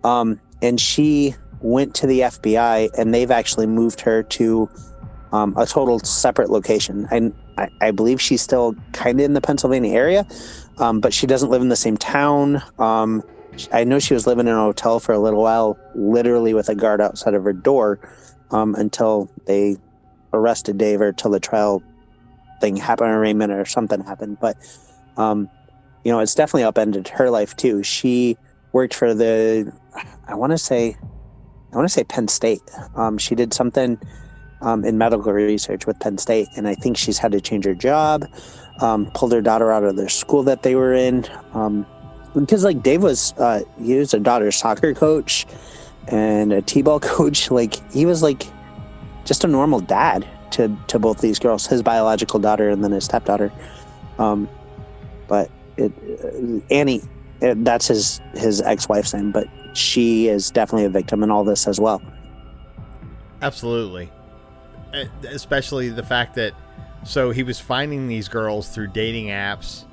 [0.04, 4.70] Um, and she went to the FBI, and they've actually moved her to
[5.32, 7.08] um, a total separate location.
[7.12, 10.26] And I, I believe she's still kind of in the Pennsylvania area,
[10.80, 12.62] um, but she doesn't live in the same town.
[12.78, 13.24] Um,
[13.72, 16.76] I know she was living in a hotel for a little while, literally with a
[16.76, 18.00] guard outside of her door,
[18.52, 19.78] um, until they
[20.34, 21.82] arrested Dave or till the trial
[22.62, 24.38] thing happened, or arraignment or something happened.
[24.40, 24.58] But
[25.18, 25.50] um,
[26.04, 27.84] you know, it's definitely upended her life too.
[27.84, 28.38] She
[28.72, 29.72] worked for the,
[30.28, 30.96] I want to say,
[31.74, 32.62] I want to say Penn State.
[32.96, 34.00] Um, she did something
[34.62, 37.76] um, in medical research with Penn State, and I think she's had to change her
[37.76, 38.24] job.
[38.80, 41.84] Um, pulled their daughter out of their school that they were in, um,
[42.36, 45.48] because like Dave was, uh, he was a daughter's soccer coach
[46.10, 47.50] and a t-ball coach.
[47.50, 48.46] Like he was like
[49.26, 53.06] just a normal dad to to both these girls, his biological daughter and then his
[53.06, 53.52] stepdaughter.
[54.20, 54.50] Um,
[55.28, 55.92] but it,
[56.24, 57.02] uh, Annie,
[57.42, 61.68] it, that's his his ex-wife's name, but she is definitely a victim in all this
[61.68, 62.02] as well.
[63.42, 64.12] Absolutely.
[65.24, 66.54] Especially the fact that
[67.04, 69.86] so he was finding these girls through dating apps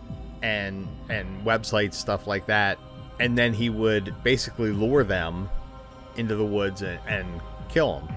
[0.42, 2.78] and and websites stuff like that
[3.20, 5.48] and then he would basically lure them
[6.16, 8.16] into the woods and, and kill them.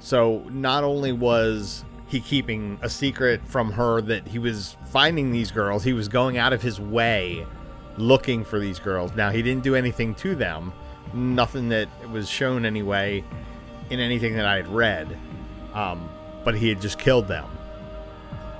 [0.00, 5.50] So not only was he keeping a secret from her that he was finding these
[5.50, 7.44] girls, he was going out of his way
[7.98, 9.14] looking for these girls.
[9.16, 10.72] Now, he didn't do anything to them,
[11.12, 13.24] nothing that was shown anyway
[13.90, 15.16] in anything that I had read,
[15.74, 16.08] um,
[16.46, 17.44] but he had just killed them.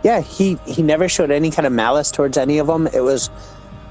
[0.02, 2.88] Yeah, he, he never showed any kind of malice towards any of them.
[2.88, 3.30] It was,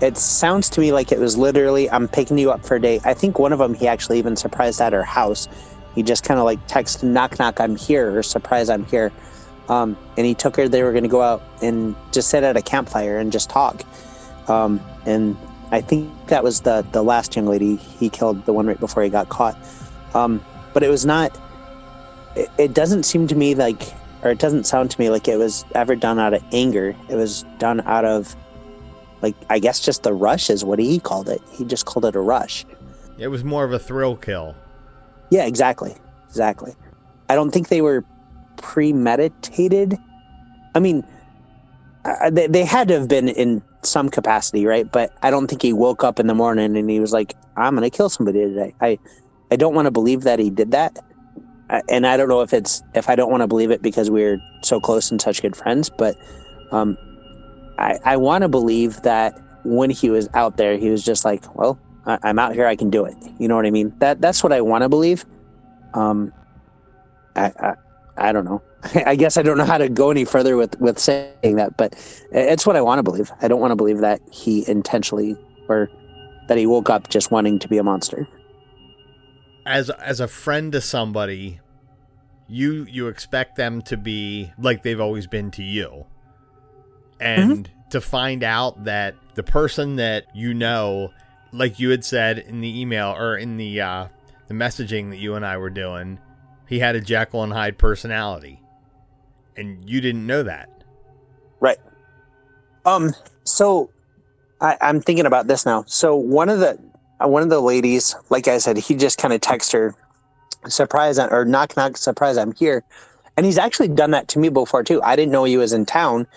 [0.02, 3.02] it sounds to me like it was literally, I'm picking you up for a date.
[3.06, 5.48] I think one of them he actually even surprised at her house.
[5.96, 9.14] He just kind of like texted, knock, knock, I'm here, or surprise, I'm here.
[9.70, 12.58] Um, and he took her, they were going to go out and just sit at
[12.58, 13.82] a campfire and just talk.
[14.50, 15.38] Um, and
[15.72, 19.04] I think that was the the last young lady he killed, the one right before
[19.04, 19.58] he got caught.
[20.14, 21.32] Um, but it was not.
[22.36, 23.82] It, it doesn't seem to me like,
[24.24, 26.96] or it doesn't sound to me like it was ever done out of anger.
[27.10, 28.36] It was done out of,
[29.22, 31.42] like, I guess just the rush is what he called it.
[31.52, 32.66] He just called it a rush.
[33.18, 34.56] It was more of a thrill kill.
[35.30, 35.96] Yeah, exactly,
[36.28, 36.74] exactly.
[37.30, 38.04] I don't think they were
[38.58, 39.98] premeditated.
[40.76, 41.04] I mean,
[42.04, 44.92] uh, they, they had to have been in some capacity, right?
[44.92, 47.76] But I don't think he woke up in the morning and he was like, "I'm
[47.76, 49.00] going to kill somebody today." I
[49.52, 50.98] I don't want to believe that he did that,
[51.70, 54.40] and I don't know if it's if I don't want to believe it because we're
[54.64, 56.16] so close and such good friends, but
[56.72, 56.98] um,
[57.78, 61.56] I I want to believe that when he was out there, he was just like,
[61.56, 63.94] "Well, I, I'm out here, I can do it." You know what I mean?
[64.00, 65.26] That that's what I want to believe.
[65.94, 66.32] Um,
[67.36, 67.74] I, I
[68.18, 68.62] I don't know.
[69.06, 71.94] I guess I don't know how to go any further with with saying that, but
[72.32, 73.32] it's what I want to believe.
[73.42, 75.36] I don't want to believe that he intentionally
[75.68, 75.90] or
[76.48, 78.28] that he woke up just wanting to be a monster.
[79.66, 81.60] As as a friend to somebody,
[82.48, 86.06] you you expect them to be like they've always been to you.
[87.20, 87.90] And mm-hmm.
[87.90, 91.12] to find out that the person that you know,
[91.52, 94.08] like you had said in the email or in the uh
[94.48, 96.20] the messaging that you and I were doing,
[96.68, 98.62] he had a Jekyll and Hyde personality
[99.58, 100.70] and you didn't know that.
[101.60, 101.78] Right.
[102.86, 103.14] Um.
[103.44, 103.90] So,
[104.60, 105.84] I, I'm thinking about this now.
[105.88, 106.80] So one of the
[107.20, 109.96] one of the ladies, like I said, he just kind of texted her,
[110.68, 112.84] surprise or knock knock, surprise, I'm here,
[113.38, 115.02] and he's actually done that to me before too.
[115.04, 116.28] I didn't know he was in town,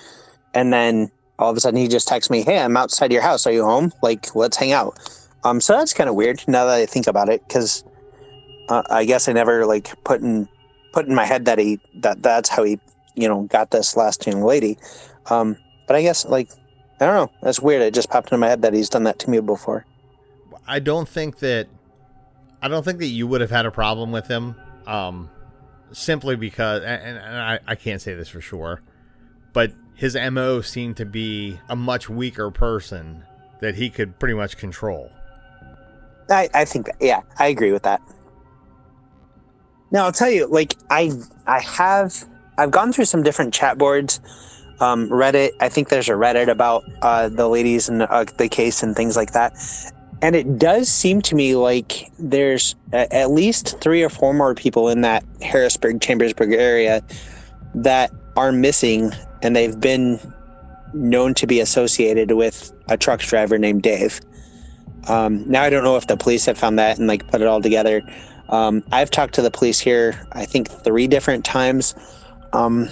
[0.55, 3.47] and then all of a sudden he just texts me, "Hey, I'm outside your house.
[3.47, 3.93] Are you home?
[4.03, 4.99] Like, let's hang out."
[5.45, 5.61] Um.
[5.61, 7.85] So that's kind of weird now that I think about it, because
[8.69, 10.49] uh, I guess I never like put in
[10.93, 12.79] put in my head that he that that's how he
[13.19, 14.79] you know, got this last young lady.
[15.27, 16.51] Um, but I guess like
[17.01, 17.33] I don't know.
[17.43, 17.83] That's weird.
[17.83, 19.85] It just popped into my head that he's done that to me before.
[20.69, 21.67] I don't think that
[22.63, 24.55] I don't think that you would have had a problem with him.
[24.87, 25.31] Um,
[25.93, 28.83] simply because, and, and I, I can't say this for sure,
[29.53, 33.25] but his MO seemed to be a much weaker person
[33.61, 35.11] that he could pretty much control.
[36.31, 38.01] I, I think that, yeah, I agree with that.
[39.91, 41.13] Now I'll tell you, like I
[41.47, 42.25] I have
[42.59, 44.21] I've gone through some different chat boards,
[44.81, 45.53] um, Reddit.
[45.61, 49.17] I think there's a Reddit about uh, the ladies and uh, the case and things
[49.17, 49.55] like that.
[50.21, 54.55] And it does seem to me like there's a- at least three or four more
[54.55, 57.03] people in that Harrisburg, Chambersburg area
[57.75, 60.19] that are missing, and they've been
[60.93, 64.21] known to be associated with a truck driver named Dave.
[65.07, 67.47] Um, now I don't know if the police have found that and like put it
[67.47, 68.03] all together.
[68.49, 71.95] Um, I've talked to the police here, I think three different times.
[72.53, 72.89] Um,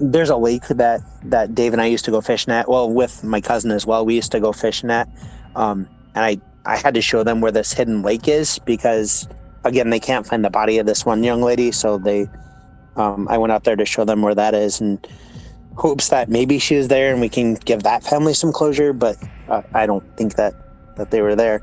[0.00, 2.68] there's a lake that that Dave and I used to go fishing at.
[2.68, 5.08] Well, with my cousin as well, we used to go fishing at.
[5.56, 9.26] Um, and I I had to show them where this hidden lake is because,
[9.64, 11.72] again, they can't find the body of this one young lady.
[11.72, 12.28] So they,
[12.96, 14.98] um, I went out there to show them where that is and
[15.76, 18.92] hopes that maybe she was there and we can give that family some closure.
[18.92, 19.16] But
[19.48, 20.54] uh, I don't think that
[20.96, 21.62] that they were there.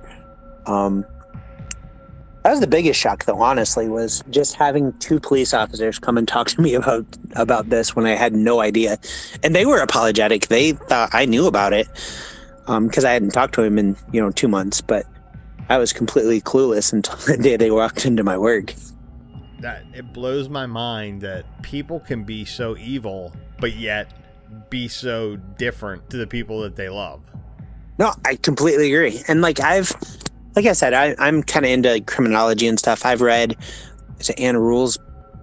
[0.65, 1.05] Um,
[2.43, 3.41] that was the biggest shock, though.
[3.41, 7.95] Honestly, was just having two police officers come and talk to me about about this
[7.95, 8.97] when I had no idea,
[9.43, 10.47] and they were apologetic.
[10.47, 11.87] They thought I knew about it
[12.65, 15.05] because um, I hadn't talked to him in you know two months, but
[15.69, 18.73] I was completely clueless until the day they walked into my work.
[19.59, 24.13] That it blows my mind that people can be so evil, but yet
[24.69, 27.21] be so different to the people that they love.
[27.97, 29.23] No, I completely agree.
[29.27, 29.91] And like I've,
[30.55, 33.05] like I said, I, I'm kind of into criminology and stuff.
[33.05, 33.55] I've read
[34.19, 34.97] it's Ann Rule's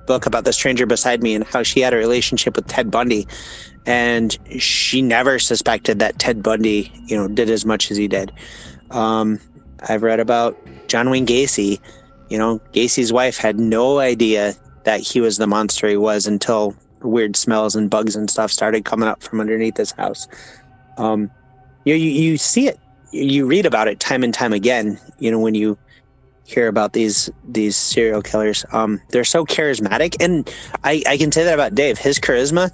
[0.06, 3.26] book about the stranger beside me and how she had a relationship with Ted Bundy,
[3.86, 8.32] and she never suspected that Ted Bundy, you know, did as much as he did.
[8.90, 9.40] Um,
[9.88, 10.56] I've read about
[10.88, 11.80] John Wayne Gacy.
[12.28, 16.76] You know, Gacy's wife had no idea that he was the monster he was until
[17.02, 20.28] weird smells and bugs and stuff started coming up from underneath his house.
[20.96, 21.30] Um,
[21.84, 22.78] you, you you see it
[23.12, 25.78] you read about it time and time again you know when you
[26.44, 30.50] hear about these these serial killers um they're so charismatic and
[30.84, 32.70] i i can say that about dave his charisma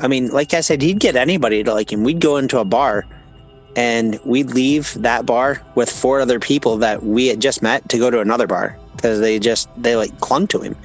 [0.00, 2.64] i mean like i said he'd get anybody to like him we'd go into a
[2.64, 3.04] bar
[3.76, 7.98] and we'd leave that bar with four other people that we had just met to
[7.98, 10.76] go to another bar because they just they like clung to him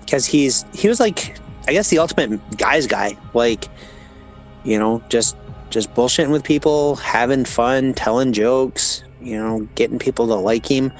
[0.00, 1.38] because he's he was like
[1.68, 3.68] i guess the ultimate guy's guy like
[4.64, 5.36] you know just
[5.74, 10.92] just bullshitting with people, having fun, telling jokes, you know, getting people to like him.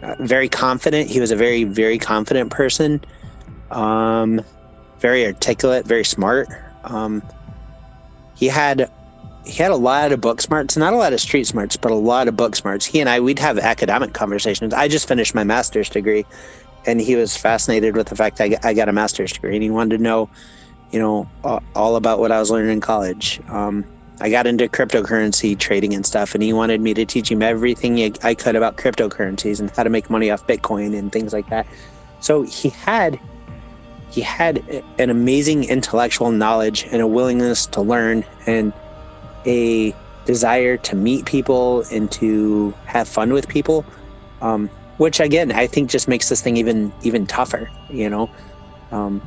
[0.00, 1.10] Uh, very confident.
[1.10, 3.04] He was a very, very confident person.
[3.72, 4.40] Um,
[5.04, 6.48] very articulate, very smart.
[6.84, 7.22] Um,
[8.34, 8.90] he had
[9.44, 11.94] he had a lot of book smarts, not a lot of street smarts, but a
[11.94, 12.86] lot of book smarts.
[12.86, 14.72] He and I, we'd have academic conversations.
[14.72, 16.24] I just finished my master's degree,
[16.86, 19.68] and he was fascinated with the fact I, I got a master's degree, and he
[19.68, 20.30] wanted to know
[20.94, 21.28] you know,
[21.74, 23.40] all about what I was learning in college.
[23.48, 23.84] Um,
[24.20, 28.16] I got into cryptocurrency trading and stuff, and he wanted me to teach him everything
[28.22, 31.66] I could about cryptocurrencies and how to make money off Bitcoin and things like that.
[32.20, 33.18] So he had
[34.14, 34.58] he had
[34.98, 38.72] an amazing intellectual knowledge and a willingness to learn and
[39.44, 39.92] a
[40.24, 43.84] desire to meet people and to have fun with people.
[44.40, 47.68] Um, which again, I think just makes this thing even even tougher.
[47.90, 48.30] You know,
[48.92, 49.20] um,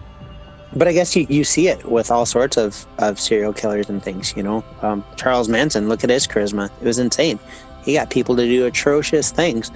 [0.74, 4.02] but I guess you, you see it with all sorts of, of serial killers and
[4.02, 4.64] things, you know.
[4.82, 6.70] Um, Charles Manson, look at his charisma.
[6.82, 7.40] It was insane.
[7.84, 9.70] He got people to do atrocious things.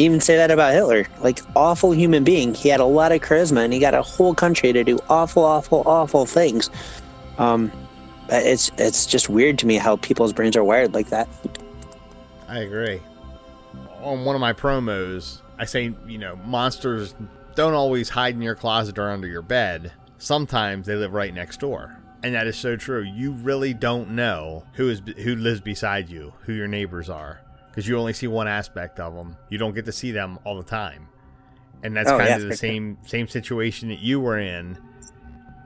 [0.00, 1.06] Even say that about Hitler.
[1.20, 2.54] Like, awful human being.
[2.54, 5.44] He had a lot of charisma and he got a whole country to do awful,
[5.44, 6.70] awful, awful things.
[7.38, 7.70] Um,
[8.28, 11.28] it's, it's just weird to me how people's brains are wired like that.
[12.48, 13.00] I agree.
[14.00, 17.14] On one of my promos, I say, you know, monsters
[17.54, 21.58] don't always hide in your closet or under your bed sometimes they live right next
[21.60, 21.96] door.
[22.22, 23.02] And that is so true.
[23.02, 27.86] You really don't know who is who lives beside you, who your neighbors are, because
[27.86, 29.36] you only see one aspect of them.
[29.48, 31.08] You don't get to see them all the time,
[31.82, 33.08] and that's oh, kind yeah, of the same sure.
[33.08, 34.78] same situation that you were in.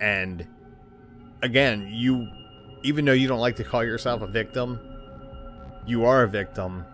[0.01, 0.47] And
[1.43, 2.29] again, you
[2.83, 4.79] even though you don't like to call yourself a victim,
[5.87, 6.85] you are a victim.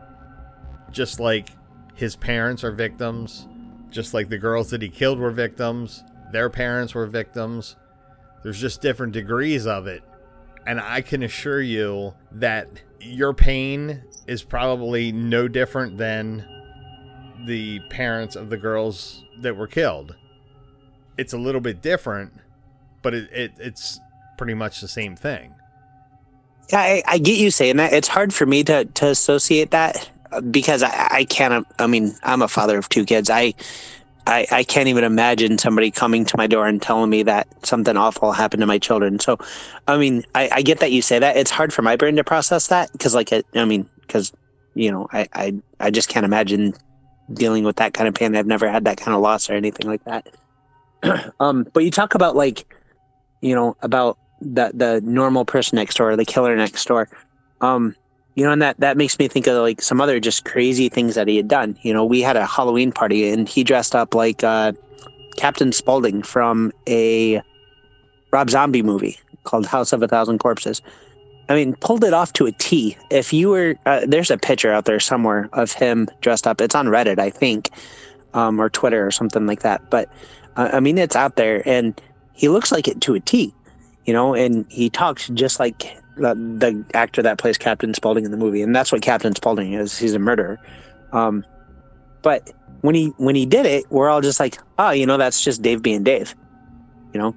[0.91, 1.51] Just like
[1.95, 3.47] his parents are victims,
[3.91, 7.77] just like the girls that he killed were victims, their parents were victims.
[8.43, 10.03] There's just different degrees of it.
[10.67, 12.69] And I can assure you that
[13.01, 16.45] your pain is probably no different than
[17.47, 20.15] the parents of the girls that were killed.
[21.17, 22.33] It's a little bit different,
[23.03, 24.01] but it, it it's
[24.39, 25.55] pretty much the same thing.
[26.73, 27.93] I, I get you saying that.
[27.93, 30.09] It's hard for me to, to associate that
[30.51, 31.67] because I, I can't.
[31.79, 33.29] I mean, I'm a father of two kids.
[33.29, 33.55] I
[34.27, 37.97] I, I can't even imagine somebody coming to my door and telling me that something
[37.97, 39.19] awful happened to my children.
[39.19, 39.39] So,
[39.89, 41.37] I mean, I, I get that you say that.
[41.37, 44.33] It's hard for my brain to process that because, like, it, I mean, because
[44.75, 46.75] you know, I, I I just can't imagine
[47.33, 48.35] dealing with that kind of pain.
[48.35, 51.33] I've never had that kind of loss or anything like that.
[51.41, 52.73] um, but you talk about like,
[53.41, 57.09] you know, about the the normal person next door, the killer next door.
[57.61, 57.95] Um,
[58.35, 61.15] you know, and that that makes me think of like some other just crazy things
[61.15, 61.79] that he had done.
[61.83, 64.73] You know, we had a Halloween party and he dressed up like uh,
[65.37, 67.43] Captain Spaulding from a
[68.33, 70.81] Rob Zombie movie called House of a Thousand Corpses.
[71.51, 72.97] I mean, pulled it off to a T.
[73.11, 76.61] If you were, uh, there's a picture out there somewhere of him dressed up.
[76.61, 77.71] It's on Reddit, I think,
[78.35, 79.91] um, or Twitter or something like that.
[79.91, 80.09] But
[80.57, 82.01] uh, I mean, it's out there, and
[82.35, 83.53] he looks like it to a T.
[84.07, 85.81] You know, and he talks just like
[86.17, 89.73] the, the actor that plays Captain Spaulding in the movie, and that's what Captain Spaulding
[89.73, 89.99] is.
[89.99, 90.61] He's a murderer.
[91.11, 91.45] Um,
[92.23, 95.43] but when he when he did it, we're all just like, oh, you know, that's
[95.43, 96.33] just Dave being Dave,
[97.13, 97.35] you know.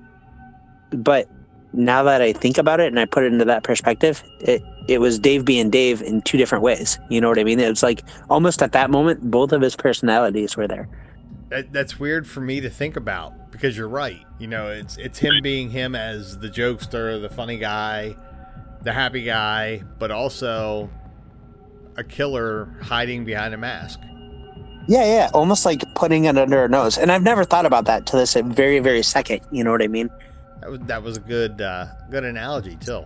[0.92, 1.28] But
[1.74, 5.00] now that I think about it and I put it into that perspective, it it
[5.00, 7.00] was Dave being Dave in two different ways.
[7.10, 7.60] You know what I mean?
[7.60, 10.90] It was like almost at that moment, both of his personalities were there.
[11.50, 14.26] That, that's weird for me to think about because you're right.
[14.40, 18.16] You know, it's it's him being him as the jokester, the funny guy,
[18.82, 20.90] the happy guy, but also
[21.98, 24.00] a killer hiding behind a mask.
[24.88, 26.98] Yeah, yeah, almost like putting it under a nose.
[26.98, 29.40] And I've never thought about that to this very, very second.
[29.50, 30.10] You know what I mean?
[30.64, 33.06] That was that was a good uh, good analogy too.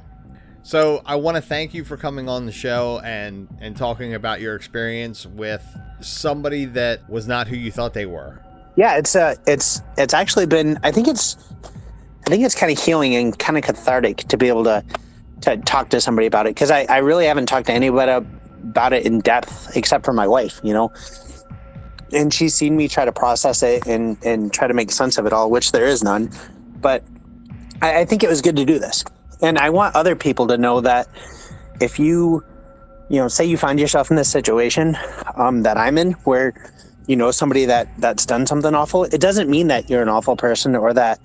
[0.62, 4.41] So I want to thank you for coming on the show and and talking about
[4.41, 5.66] your experience with
[5.99, 8.39] somebody that was not who you thought they were.
[8.76, 11.36] Yeah, it's uh it's it's actually been I think it's
[12.28, 14.84] I think it's kind of healing and kind of cathartic to be able to
[15.41, 18.93] to talk to somebody about it because I, I really haven't talked to anybody about
[18.93, 20.93] it in depth except for my wife, you know.
[22.14, 25.26] And she's seen me try to process it and and try to make sense of
[25.26, 26.30] it all, which there is none.
[26.80, 27.03] But
[27.82, 29.03] I, I think it was good to do this.
[29.41, 31.07] And I want other people to know that
[31.80, 32.43] if you
[33.09, 34.97] you know, say you find yourself in this situation
[35.36, 36.53] um, that I'm in, where
[37.07, 40.36] you know somebody that that's done something awful, it doesn't mean that you're an awful
[40.36, 41.19] person or that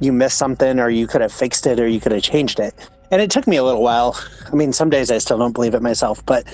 [0.00, 2.74] you missed something or you could have fixed it or you could have changed it.
[3.10, 4.18] And it took me a little while.
[4.50, 6.44] I mean, some days I still don't believe it myself, but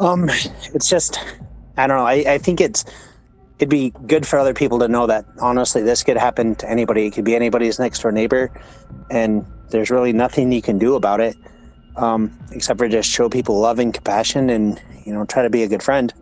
[0.00, 0.28] um,
[0.74, 1.18] it's just
[1.76, 2.06] I don't know.
[2.06, 2.84] I, I think it's
[3.62, 7.06] it'd be good for other people to know that honestly, this could happen to anybody.
[7.06, 8.50] It could be anybody's next door neighbor,
[9.08, 11.36] and there's really nothing you can do about it
[11.94, 15.62] um, except for just show people love and compassion and you know try to be
[15.62, 16.12] a good friend.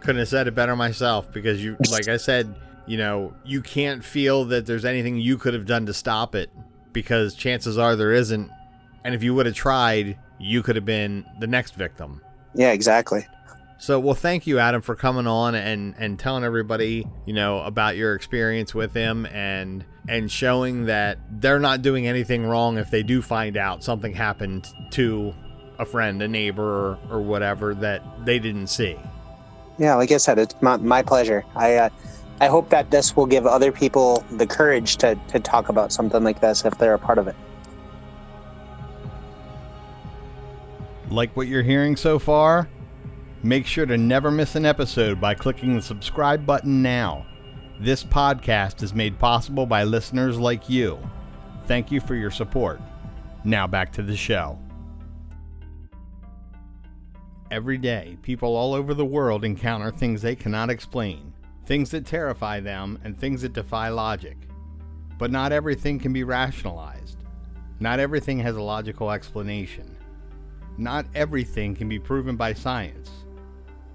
[0.00, 2.54] Couldn't have said it better myself because you like i said
[2.86, 6.50] you know you can't feel that there's anything you could have done to stop it
[6.92, 8.50] because chances are there isn't.
[9.04, 12.20] And if you would have tried you could have been the next victim.
[12.52, 13.26] Yeah exactly
[13.78, 17.96] so, well, thank you, Adam, for coming on and and telling everybody, you know, about
[17.96, 23.02] your experience with him and and showing that they're not doing anything wrong if they
[23.02, 25.34] do find out something happened to
[25.78, 28.96] a friend, a neighbor, or, or whatever that they didn't see.
[29.78, 31.44] Yeah, like I said, it's my, my pleasure.
[31.54, 31.88] I uh,
[32.40, 36.24] I hope that this will give other people the courage to to talk about something
[36.24, 37.36] like this if they're a part of it.
[41.10, 42.68] Like what you're hearing so far?
[43.46, 47.24] Make sure to never miss an episode by clicking the subscribe button now.
[47.78, 50.98] This podcast is made possible by listeners like you.
[51.68, 52.80] Thank you for your support.
[53.44, 54.58] Now back to the show.
[57.52, 61.32] Every day, people all over the world encounter things they cannot explain,
[61.66, 64.38] things that terrify them, and things that defy logic.
[65.18, 67.18] But not everything can be rationalized.
[67.78, 69.96] Not everything has a logical explanation.
[70.78, 73.08] Not everything can be proven by science.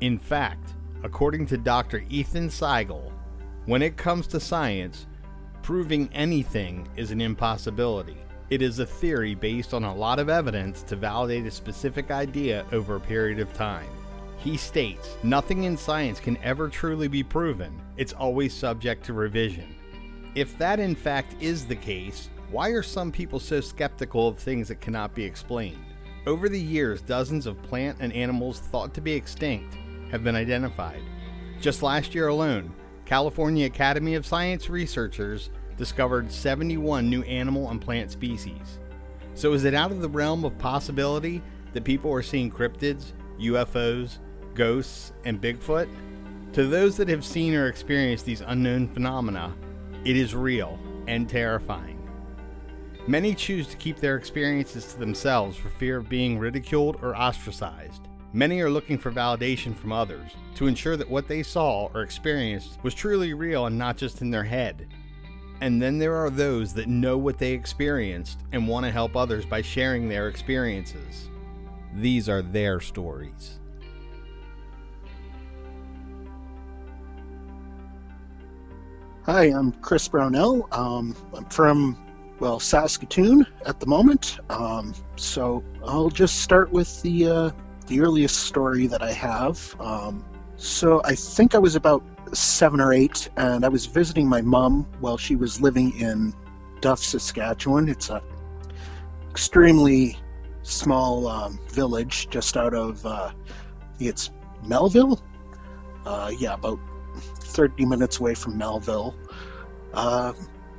[0.01, 0.73] In fact,
[1.03, 2.03] according to Dr.
[2.09, 3.13] Ethan Siegel,
[3.65, 5.05] when it comes to science,
[5.61, 8.17] proving anything is an impossibility.
[8.49, 12.65] It is a theory based on a lot of evidence to validate a specific idea
[12.71, 13.87] over a period of time.
[14.37, 19.75] He states, nothing in science can ever truly be proven, it's always subject to revision.
[20.33, 24.69] If that in fact is the case, why are some people so skeptical of things
[24.69, 25.85] that cannot be explained?
[26.25, 29.77] Over the years, dozens of plant and animals thought to be extinct
[30.11, 31.01] have been identified.
[31.59, 32.73] Just last year alone,
[33.05, 38.79] California Academy of Science researchers discovered 71 new animal and plant species.
[39.33, 41.41] So, is it out of the realm of possibility
[41.73, 44.19] that people are seeing cryptids, UFOs,
[44.53, 45.89] ghosts, and Bigfoot?
[46.53, 49.55] To those that have seen or experienced these unknown phenomena,
[50.03, 51.97] it is real and terrifying.
[53.07, 58.07] Many choose to keep their experiences to themselves for fear of being ridiculed or ostracized.
[58.33, 62.81] Many are looking for validation from others to ensure that what they saw or experienced
[62.81, 64.87] was truly real and not just in their head.
[65.59, 69.45] And then there are those that know what they experienced and want to help others
[69.45, 71.29] by sharing their experiences.
[71.93, 73.59] These are their stories.
[79.25, 80.69] Hi, I'm Chris Brownell.
[80.71, 81.97] Um, I'm from,
[82.39, 84.39] well, Saskatoon at the moment.
[84.49, 87.51] Um, so I'll just start with the uh,
[87.91, 89.75] the earliest story that I have.
[89.81, 90.23] Um,
[90.55, 92.01] so I think I was about
[92.33, 96.33] seven or eight, and I was visiting my mom while she was living in
[96.79, 97.89] Duff, Saskatchewan.
[97.89, 98.23] It's a
[99.29, 100.17] extremely
[100.63, 103.31] small um, village just out of uh,
[103.99, 104.31] it's
[104.63, 105.21] Melville.
[106.05, 106.79] Uh, yeah, about
[107.17, 109.13] 30 minutes away from Melville.
[109.93, 110.31] Uh,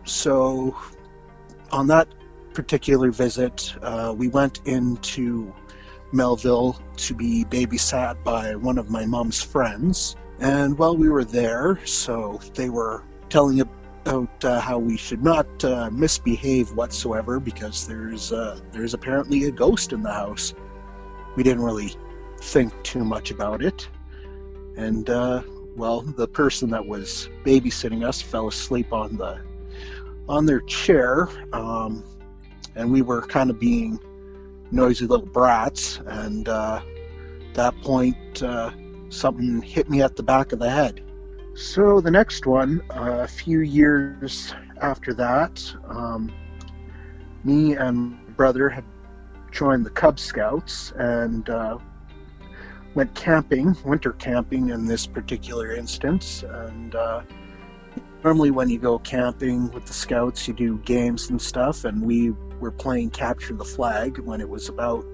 [0.05, 0.75] so
[1.71, 2.09] on that
[2.55, 5.53] particular visit, uh, we went into
[6.13, 10.17] Melville to be babysat by one of my mom's friends.
[10.41, 15.65] And while we were there, so they were telling about uh, how we should not
[15.65, 20.55] uh, misbehave whatsoever because there's uh, there's apparently a ghost in the house.
[21.37, 21.95] We didn't really
[22.41, 23.89] think too much about it,
[24.77, 25.43] and uh,
[25.77, 29.41] well, the person that was babysitting us fell asleep on the
[30.29, 32.05] on their chair, um,
[32.75, 33.99] and we were kind of being
[34.73, 36.01] noisy little brats.
[36.07, 36.81] And uh,
[37.49, 38.71] at that point, uh,
[39.11, 41.03] something hit me at the back of the head.
[41.55, 46.33] So the next one, uh, a few years after that, um,
[47.45, 48.85] me and my brother had
[49.51, 51.77] joined the Cub Scouts and uh,
[52.95, 56.43] went camping, winter camping in this particular instance.
[56.43, 57.23] And uh,
[58.25, 61.85] normally, when you go camping with the Scouts, you do games and stuff.
[61.85, 62.33] And we
[62.63, 65.05] were playing Capture the Flag when it was about,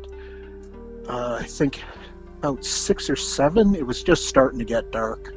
[1.08, 1.82] uh, I think,
[2.38, 3.74] about six or seven.
[3.74, 5.34] It was just starting to get dark.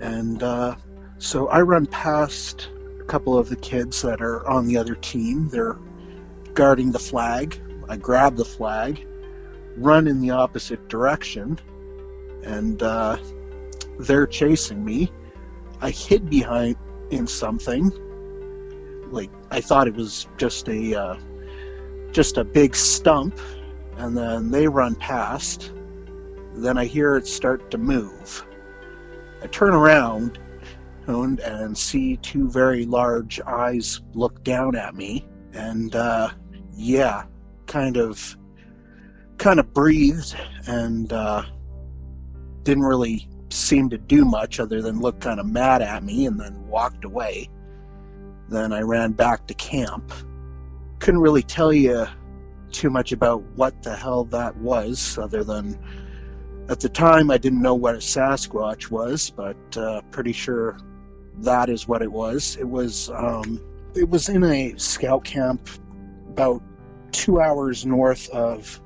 [0.00, 0.74] And uh,
[1.18, 5.48] so I run past a couple of the kids that are on the other team.
[5.48, 5.76] They're
[6.54, 7.60] guarding the flag.
[7.88, 9.06] I grab the flag,
[9.76, 11.58] run in the opposite direction,
[12.42, 13.16] and uh,
[13.98, 15.12] they're chasing me.
[15.80, 16.76] I hid behind
[17.10, 17.92] in something.
[19.10, 21.16] Like I thought it was just a uh,
[22.12, 23.38] just a big stump,
[23.96, 25.72] and then they run past.
[26.54, 28.44] Then I hear it start to move.
[29.42, 30.38] I turn around
[31.06, 36.30] and, and see two very large eyes look down at me, and uh,
[36.74, 37.24] yeah,
[37.66, 38.36] kind of,
[39.38, 40.36] kind of breathed
[40.66, 41.42] and uh,
[42.64, 46.38] didn't really seem to do much other than look kind of mad at me, and
[46.38, 47.48] then walked away.
[48.48, 50.12] Then I ran back to camp.
[50.98, 52.06] Couldn't really tell you
[52.72, 55.78] too much about what the hell that was, other than
[56.68, 60.78] at the time, I didn't know what a Sasquatch was, but uh, pretty sure
[61.38, 62.56] that is what it was.
[62.56, 63.60] It was um,
[63.94, 65.68] it was in a scout camp
[66.28, 66.62] about
[67.10, 68.80] two hours north of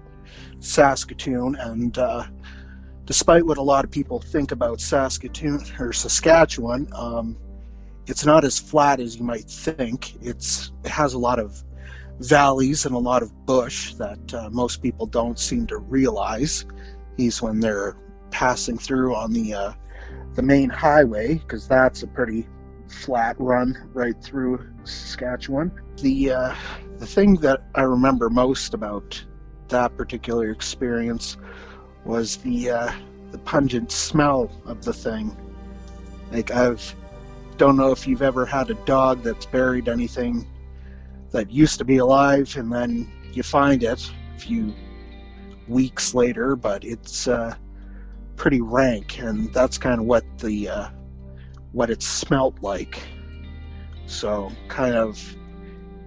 [0.60, 2.24] Saskatoon, and uh,
[3.04, 7.36] despite what a lot of people think about Saskatoon or Saskatchewan, um,
[8.07, 10.14] it's not as flat as you might think.
[10.22, 11.62] It's it has a lot of
[12.20, 16.64] valleys and a lot of bush that uh, most people don't seem to realize
[17.16, 17.96] He's when they're
[18.30, 19.72] passing through on the uh,
[20.34, 22.48] the main highway because that's a pretty
[22.88, 25.70] flat run right through Saskatchewan.
[25.96, 26.55] The uh,
[26.98, 29.22] the thing that I remember most about
[29.68, 31.36] that particular experience
[32.05, 32.92] was the uh,
[33.30, 35.36] the pungent smell of the thing.
[36.30, 36.94] Like I've
[37.62, 40.44] don't know if you've ever had a dog that's buried anything
[41.30, 44.74] that used to be alive and then you find it a few
[45.68, 47.54] weeks later, but it's uh,
[48.34, 50.88] pretty rank, and that's kind of what the uh,
[51.70, 53.00] what it smelt like.
[54.06, 55.36] So kind of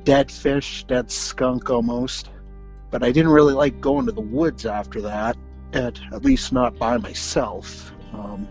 [0.03, 2.31] dead fish, dead skunk almost.
[2.91, 5.37] But I didn't really like going to the woods after that,
[5.71, 7.93] at, at least not by myself.
[8.11, 8.45] Um,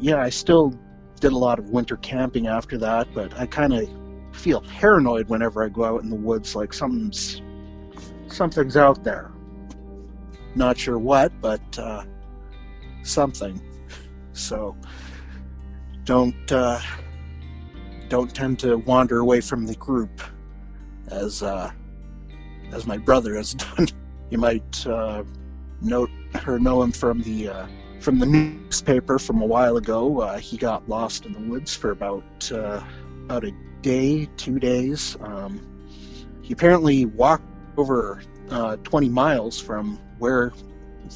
[0.00, 0.78] yeah, I still
[1.22, 3.88] did a lot of winter camping after that, but I kind of
[4.32, 7.40] feel paranoid whenever I go out in the woods, like something's
[8.26, 9.30] something's out there.
[10.56, 12.02] Not sure what, but uh,
[13.04, 13.62] something.
[14.32, 14.76] So
[16.04, 16.80] don't uh,
[18.08, 20.20] don't tend to wander away from the group,
[21.06, 21.70] as uh,
[22.72, 23.86] as my brother has done.
[24.28, 25.22] You might uh,
[25.80, 26.10] note
[26.48, 27.66] or know him from the uh,
[28.02, 30.20] from the newspaper from a while ago.
[30.20, 32.82] Uh, he got lost in the woods for about uh,
[33.24, 35.16] about a day, two days.
[35.20, 35.60] Um,
[36.42, 37.44] he apparently walked
[37.76, 40.52] over uh, 20 miles from where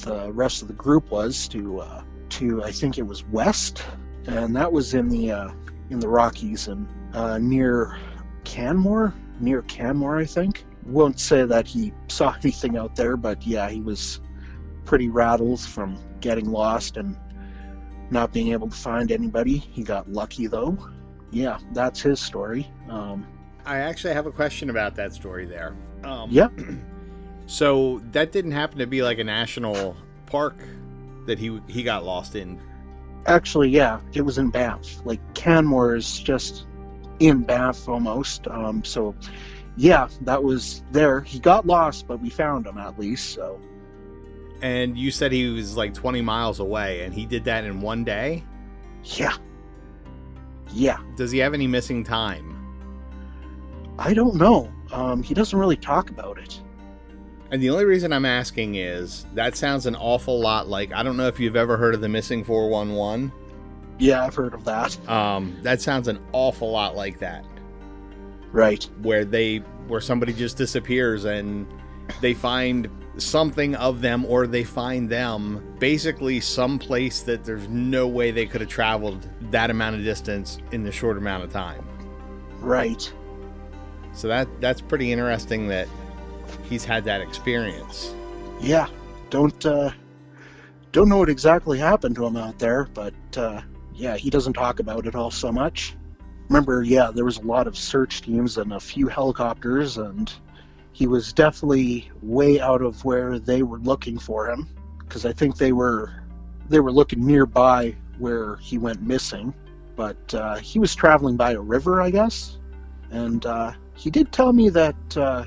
[0.01, 3.83] the rest of the group was to uh, to I think it was west,
[4.25, 5.49] and that was in the uh,
[5.89, 7.97] in the Rockies and uh, near
[8.45, 10.65] Canmore, near Canmore, I think.
[10.85, 14.21] Won't say that he saw anything out there, but yeah, he was
[14.85, 15.97] pretty rattled from
[16.27, 17.15] getting lost and
[18.09, 19.57] not being able to find anybody.
[19.57, 20.77] He got lucky though.
[21.31, 22.69] Yeah, that's his story.
[22.89, 23.25] Um,
[23.65, 25.73] I actually have a question about that story there.
[26.03, 26.49] Um, yeah.
[27.49, 30.57] So that didn't happen to be like a national park
[31.27, 32.59] that he he got lost in.
[33.25, 34.99] Actually, yeah, it was in Banff.
[35.05, 36.65] Like Canmore is just
[37.19, 38.49] in Banff almost.
[38.49, 39.15] Um, so,
[39.77, 41.21] yeah, that was there.
[41.21, 43.33] He got lost, but we found him at least.
[43.33, 43.61] So.
[44.61, 48.03] And you said he was like 20 miles away, and he did that in one
[48.03, 48.43] day.
[49.03, 49.35] Yeah.
[50.73, 50.97] Yeah.
[51.15, 52.53] Does he have any missing time?
[53.99, 54.71] I don't know.
[54.91, 56.59] Um, he doesn't really talk about it.
[57.51, 61.15] And the only reason I'm asking is that sounds an awful lot like I don't
[61.17, 63.31] know if you've ever heard of the missing 411.
[63.99, 65.09] Yeah, I've heard of that.
[65.09, 67.45] Um, that sounds an awful lot like that,
[68.51, 68.83] Right.
[69.01, 71.65] where they where somebody just disappears and
[72.21, 78.07] they find something of them or they find them basically some place that there's no
[78.07, 81.85] way they could have traveled that amount of distance in the short amount of time.
[82.59, 83.11] Right.
[84.13, 85.87] So that that's pretty interesting that
[86.69, 88.13] he's had that experience.
[88.59, 88.87] Yeah.
[89.29, 89.91] Don't uh,
[90.91, 93.61] don't know what exactly happened to him out there, but uh,
[93.93, 95.95] yeah, he doesn't talk about it all so much.
[96.49, 100.31] Remember, yeah, there was a lot of search teams and a few helicopters, and
[100.97, 104.67] he was definitely way out of where they were looking for him,
[104.97, 106.11] because I think they were
[106.69, 109.53] they were looking nearby where he went missing,
[109.95, 112.57] but uh, he was traveling by a river, I guess,
[113.11, 115.45] and uh, he did tell me that uh,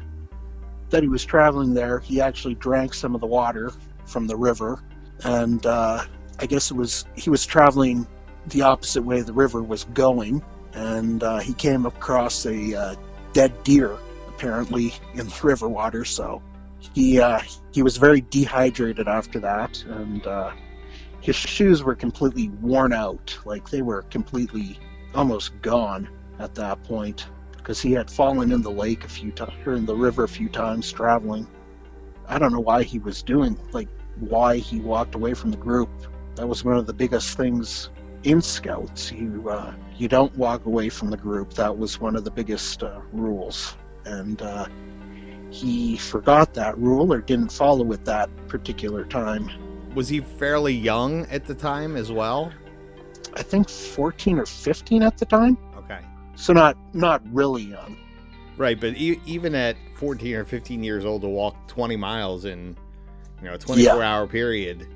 [0.88, 1.98] that he was traveling there.
[1.98, 3.72] He actually drank some of the water
[4.06, 4.84] from the river,
[5.24, 6.04] and uh,
[6.38, 8.06] I guess it was he was traveling
[8.46, 10.44] the opposite way the river was going,
[10.74, 12.94] and uh, he came across a uh,
[13.32, 13.98] dead deer
[14.40, 16.04] apparently in the river water.
[16.04, 16.42] So
[16.94, 17.40] he uh,
[17.72, 20.52] he was very dehydrated after that, and uh,
[21.20, 24.78] his shoes were completely worn out, like they were completely
[25.14, 27.26] almost gone at that point
[27.56, 30.28] because he had fallen in the lake a few times or in the river a
[30.28, 31.46] few times traveling.
[32.26, 33.88] I don't know why he was doing like
[34.20, 35.90] why he walked away from the group.
[36.36, 37.90] That was one of the biggest things
[38.22, 39.12] in scouts.
[39.12, 41.52] You uh, you don't walk away from the group.
[41.52, 43.76] That was one of the biggest uh, rules,
[44.10, 44.66] and uh,
[45.50, 49.48] he forgot that rule or didn't follow it that particular time.
[49.94, 52.52] Was he fairly young at the time as well?
[53.34, 56.00] I think 14 or 15 at the time, Okay.
[56.36, 57.96] so not not really young.
[58.56, 62.76] Right, but e- even at 14 or 15 years old to walk 20 miles in
[63.40, 64.86] you know a 24 hour period,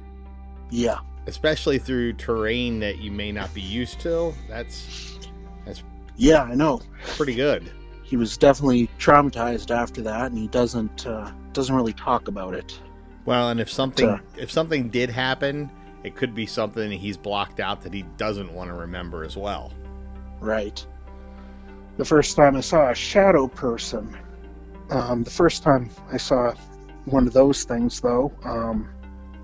[0.71, 5.19] Yeah, especially through terrain that you may not be used to, that's
[5.65, 5.83] that's
[6.17, 6.81] yeah, I know.
[7.17, 7.71] pretty good.
[8.05, 12.79] He was definitely traumatized after that, and he doesn't uh, doesn't really talk about it.
[13.25, 15.71] Well, and if something if something did happen,
[16.05, 19.73] it could be something he's blocked out that he doesn't want to remember as well.
[20.39, 20.87] Right.
[21.97, 24.17] The first time I saw a shadow person,
[24.91, 26.53] um, the first time I saw
[27.07, 28.89] one of those things, though, um,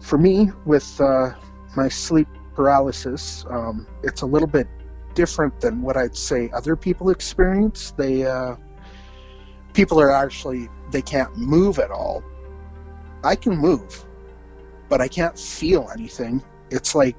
[0.01, 1.33] for me, with uh,
[1.77, 4.67] my sleep paralysis, um, it's a little bit
[5.15, 7.93] different than what I'd say other people experience.
[7.97, 8.57] They, uh,
[9.73, 12.23] people are actually, they can't move at all.
[13.23, 14.05] I can move,
[14.89, 16.43] but I can't feel anything.
[16.71, 17.17] It's like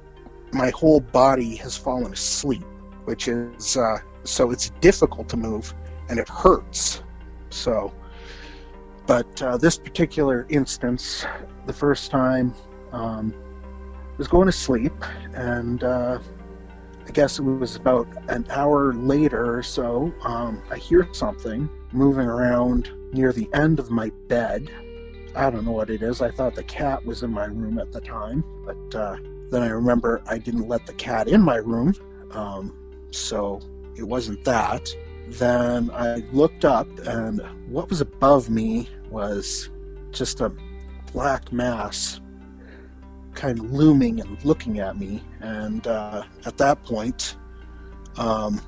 [0.52, 2.64] my whole body has fallen asleep,
[3.04, 5.74] which is, uh, so it's difficult to move
[6.08, 7.02] and it hurts.
[7.50, 7.92] So,
[9.06, 11.26] but uh, this particular instance,
[11.66, 12.54] the first time,
[12.92, 13.34] um,
[14.18, 14.92] was going to sleep,
[15.34, 16.18] and uh,
[17.06, 22.26] I guess it was about an hour later or so, um, I hear something moving
[22.26, 24.70] around near the end of my bed.
[25.34, 26.22] I don't know what it is.
[26.22, 29.16] I thought the cat was in my room at the time, but uh,
[29.50, 31.94] then I remember I didn't let the cat in my room,
[32.30, 32.74] um,
[33.10, 33.60] so
[33.96, 34.88] it wasn't that.
[35.28, 39.70] Then I looked up, and what was above me was
[40.12, 40.52] just a
[41.12, 42.20] black mass
[43.34, 45.22] kind of looming and looking at me.
[45.40, 47.36] And uh, at that point,
[48.16, 48.60] um,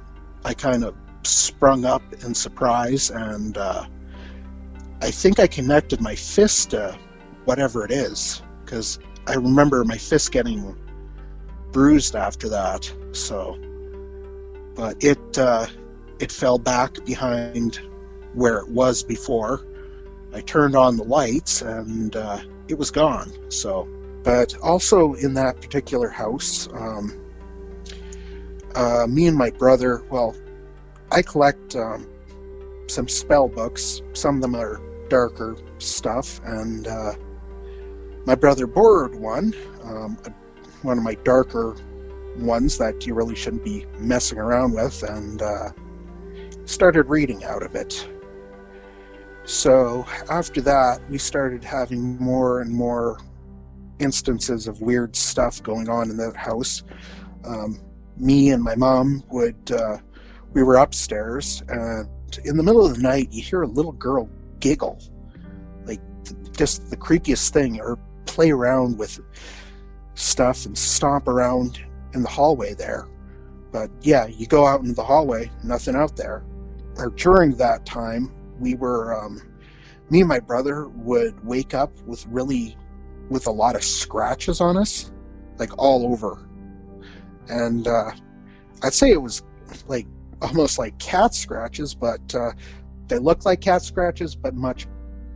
[0.45, 3.85] I kind of sprung up in surprise, and uh,
[5.01, 6.97] I think I connected my fist to
[7.45, 10.77] whatever it is, because I remember my fist getting
[11.73, 12.91] bruised after that.
[13.12, 13.59] So,
[14.75, 15.67] but it uh,
[16.19, 17.81] it fell back behind
[18.35, 19.65] where it was before.
[20.33, 23.33] I turned on the lights and uh, it was gone.
[23.51, 23.89] So,
[24.25, 27.12] but also in that particular house, um,
[28.75, 30.35] uh, me and my brother, well,
[31.12, 32.09] I collect um,
[32.89, 34.03] some spell books.
[34.14, 37.12] Some of them are darker stuff, and uh,
[38.27, 39.55] my brother borrowed one,
[39.85, 40.18] um,
[40.83, 41.77] one of my darker
[42.39, 45.68] ones that you really shouldn't be messing around with, and uh,
[46.64, 48.09] started reading out of it.
[49.45, 53.18] So after that, we started having more and more
[53.99, 56.83] instances of weird stuff going on in that house.
[57.45, 57.81] Um,
[58.17, 59.99] me and my mom would, uh,
[60.53, 62.09] we were upstairs, and
[62.45, 64.29] in the middle of the night, you hear a little girl
[64.61, 65.01] giggle,
[65.85, 69.21] like th- just the creepiest thing, or play around with
[70.15, 71.81] stuff and stomp around
[72.15, 73.09] in the hallway there.
[73.73, 76.45] But yeah, you go out into the hallway, nothing out there.
[76.97, 79.43] Or during that time, we were, um,
[80.11, 82.77] me and my brother would wake up with really,
[83.31, 85.12] with a lot of scratches on us,
[85.59, 86.49] like all over.
[87.49, 88.11] And uh,
[88.83, 89.43] I'd say it was
[89.87, 90.07] like
[90.43, 92.53] almost like cat scratches, but uh,
[93.09, 94.87] they looked like cat scratches, but much,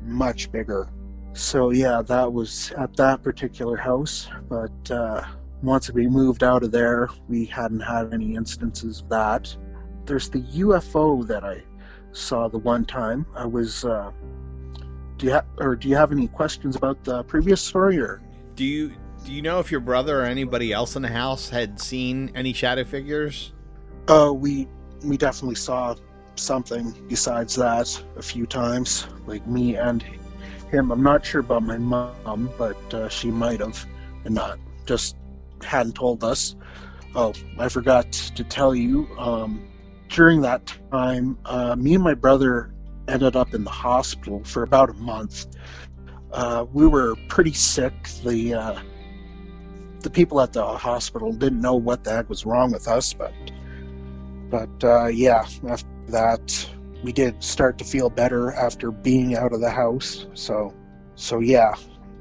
[0.03, 0.91] much bigger.
[1.33, 4.29] So yeah, that was at that particular house.
[4.49, 5.25] But uh,
[5.63, 9.57] once we moved out of there, we hadn't had any instances of that.
[10.05, 11.63] There's the UFO that I
[12.13, 13.27] saw the one time.
[13.35, 13.85] I was.
[15.19, 18.23] Do you have or do you have any questions about the previous story or?
[18.55, 18.95] Do you
[19.25, 22.53] do you know if your brother or anybody else in the house had seen any
[22.53, 23.53] shadow figures?
[24.07, 24.69] Uh, we
[25.05, 25.97] we definitely saw
[26.37, 30.05] something besides that a few times, like me and
[30.71, 30.91] him.
[30.93, 33.85] I'm not sure about my mom, but uh, she might have,
[34.25, 35.17] and not just
[35.63, 36.55] hadn't told us.
[37.15, 39.09] Oh, I forgot to tell you.
[39.19, 39.65] Um,
[40.09, 42.73] during that time, uh, me and my brother
[43.09, 45.47] ended up in the hospital for about a month.
[46.33, 47.95] Uh, we were pretty sick.
[48.25, 48.81] The uh,
[50.01, 53.33] the people at the hospital didn't know what the heck was wrong with us, but
[54.51, 56.71] but uh, yeah, after that
[57.03, 60.27] we did start to feel better after being out of the house.
[60.35, 60.75] So
[61.15, 61.75] so yeah.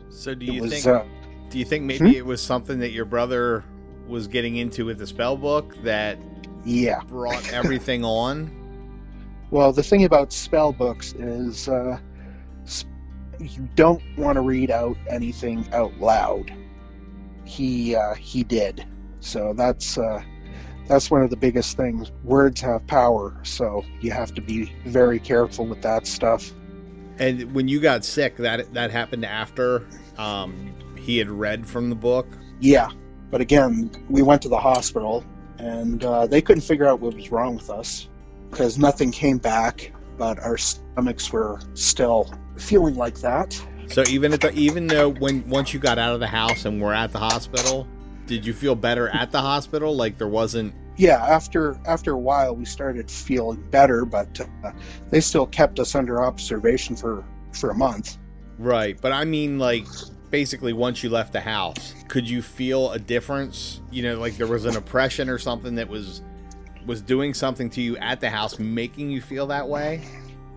[0.10, 1.04] So do you was, think uh,
[1.50, 3.64] do you think maybe it was something that your brother
[4.08, 6.18] was getting into with the spell book that
[6.66, 7.02] yeah.
[7.08, 8.57] brought everything on?
[9.50, 11.98] Well, the thing about spell books is uh,
[13.39, 16.54] you don't want to read out anything out loud.
[17.45, 18.86] He uh, he did,
[19.22, 20.22] so that's uh,
[20.88, 22.12] that's one of the biggest things.
[22.26, 26.52] Words have power, so you have to be very careful with that stuff.
[27.18, 29.88] And when you got sick, that that happened after
[30.18, 32.28] um, he had read from the book.
[32.60, 32.89] Yeah,
[33.32, 35.24] but again, we went to the hospital,
[35.58, 38.10] and uh, they couldn't figure out what was wrong with us
[38.50, 43.60] because nothing came back, but our stomachs were still feeling like that.
[43.88, 46.82] So even at the even though when once you got out of the house and
[46.82, 47.88] were at the hospital,
[48.26, 49.95] did you feel better at the hospital?
[49.95, 54.72] Like there wasn't yeah after after a while we started feeling better but uh,
[55.12, 58.18] they still kept us under observation for for a month
[58.58, 59.86] right, but I mean like
[60.30, 63.82] basically once you left the house, could you feel a difference?
[63.91, 66.22] You know, like there was an oppression or something that was
[66.88, 70.02] was doing something to you at the house, making you feel that way.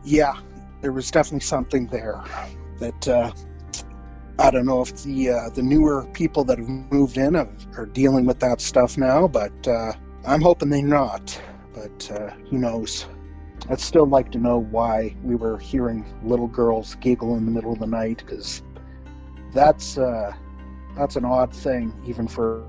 [0.04, 0.34] yeah
[0.80, 2.22] there was definitely something there
[2.78, 3.30] that uh,
[4.38, 8.24] i don't know if the uh, the newer people that have moved in are dealing
[8.24, 9.92] with that stuff now but uh,
[10.26, 11.38] i'm hoping they're not
[11.74, 13.06] but uh, who knows
[13.68, 17.72] i'd still like to know why we were hearing little girls giggle in the middle
[17.72, 18.62] of the night because
[19.52, 20.32] that's uh,
[20.96, 22.62] that's an odd thing even for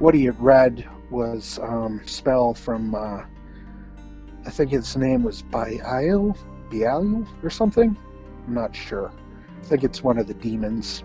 [0.00, 3.22] what he had read was um, spell from uh,
[4.46, 6.36] I think his name was Bial,
[6.70, 7.96] Bial or something.
[8.46, 9.10] I'm not sure.
[9.60, 11.02] I think it's one of the demons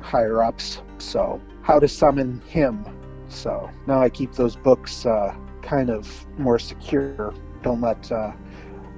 [0.00, 0.82] higher ups.
[0.98, 2.84] So how to summon him.
[3.28, 7.34] So now I keep those books uh, kind of more secure.
[7.62, 8.32] Don't let uh,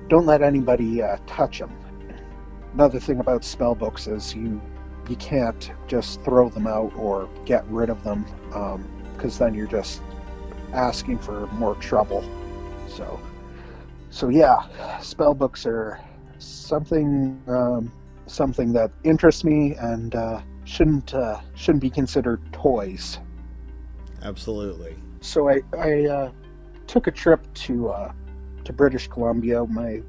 [0.08, 1.74] don't let anybody uh, touch them.
[2.74, 4.60] Another thing about spell books is you
[5.08, 8.24] you can't just throw them out or get rid of them
[9.16, 10.02] because then you're just
[10.72, 12.24] asking for more trouble.
[12.88, 13.20] So
[14.10, 16.00] so yeah, spell books are
[16.38, 17.92] something um,
[18.26, 23.18] something that interests me and uh, shouldn't uh, shouldn't be considered toys.
[24.22, 24.96] Absolutely.
[25.20, 26.32] So I I uh,
[26.86, 28.12] took a trip to uh,
[28.64, 29.64] to British Columbia.
[29.64, 30.02] My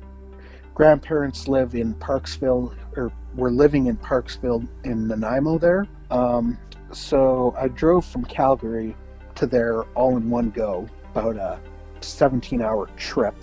[0.73, 5.85] grandparents live in Parksville, or were living in Parksville in Nanaimo there.
[6.09, 6.57] Um,
[6.91, 8.95] so I drove from Calgary
[9.41, 11.59] to there all in one go, about a
[12.01, 13.35] 17-hour trip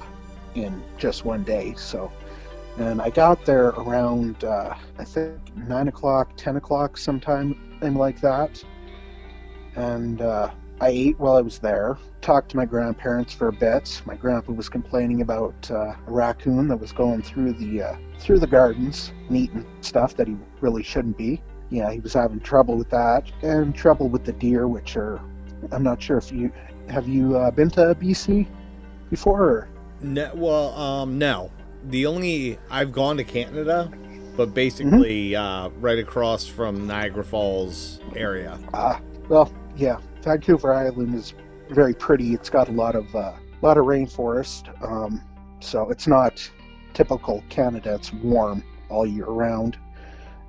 [0.54, 1.74] in just one day.
[1.76, 2.10] So,
[2.78, 8.20] and I got there around uh, I think nine o'clock, ten o'clock, sometime thing like
[8.20, 8.62] that.
[9.74, 11.98] And uh, I ate while I was there.
[12.20, 14.00] Talked to my grandparents for a bit.
[14.06, 18.38] My grandpa was complaining about uh, a raccoon that was going through the uh, through
[18.38, 21.42] the gardens and eating stuff that he really shouldn't be.
[21.70, 25.20] Yeah, he was having trouble with that, and trouble with the deer, which are
[25.72, 26.52] I'm not sure if you
[26.88, 28.46] have you uh, been to BC
[29.10, 29.42] before.
[29.42, 29.68] Or?
[30.00, 31.50] No, well, um, no.
[31.84, 33.90] The only I've gone to Canada,
[34.36, 38.58] but basically uh, right across from Niagara Falls area.
[38.74, 39.98] Ah, well, yeah.
[40.22, 41.34] Vancouver Island is
[41.70, 42.34] very pretty.
[42.34, 45.22] It's got a lot of uh, lot of rainforest, um,
[45.60, 46.50] so it's not
[46.94, 47.94] typical Canada.
[47.94, 49.78] It's warm all year round,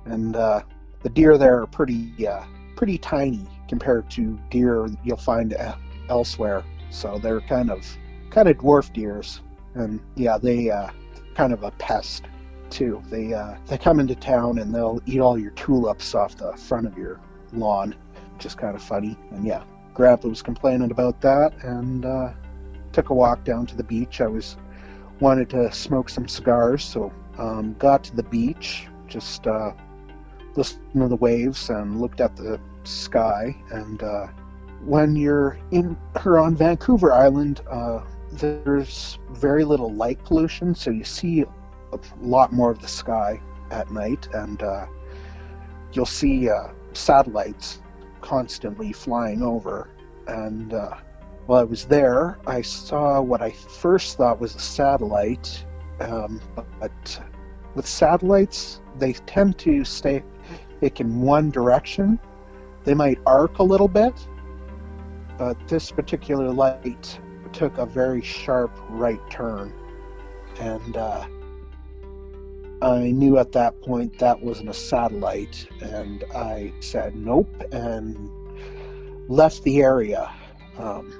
[0.04, 0.62] and uh,
[1.02, 2.44] the deer there are pretty uh,
[2.76, 5.76] pretty tiny compared to deer you'll find uh,
[6.08, 6.64] elsewhere.
[6.90, 7.86] So they're kind of
[8.30, 9.40] kind of dwarf deers,
[9.74, 10.90] and yeah, they uh,
[11.34, 12.24] kind of a pest
[12.68, 13.00] too.
[13.08, 16.86] They uh, they come into town and they'll eat all your tulips off the front
[16.86, 17.20] of your
[17.52, 17.94] lawn,
[18.34, 19.16] which is kind of funny.
[19.30, 19.62] And yeah,
[19.94, 22.32] Grandpa was complaining about that, and uh,
[22.92, 24.20] took a walk down to the beach.
[24.20, 24.56] I was
[25.20, 29.70] wanted to smoke some cigars, so um, got to the beach, just uh,
[30.56, 33.56] listened to the waves and looked at the sky.
[33.70, 34.28] And uh,
[34.84, 38.00] when you're in or on Vancouver Island, uh,
[38.32, 43.90] there's very little light pollution, so you see a lot more of the sky at
[43.90, 44.86] night, and uh,
[45.92, 47.82] you'll see uh, satellites
[48.20, 49.88] constantly flying over.
[50.28, 50.96] And uh,
[51.46, 55.64] while I was there, I saw what I first thought was a satellite,
[55.98, 57.20] um, but
[57.74, 60.22] with satellites, they tend to stay
[60.80, 62.18] in one direction.
[62.90, 64.14] They might arc a little bit,
[65.38, 67.20] but this particular light
[67.52, 69.72] took a very sharp right turn.
[70.58, 71.24] And uh,
[72.82, 78.28] I knew at that point that wasn't a satellite, and I said nope and
[79.28, 80.28] left the area.
[80.76, 81.14] Um,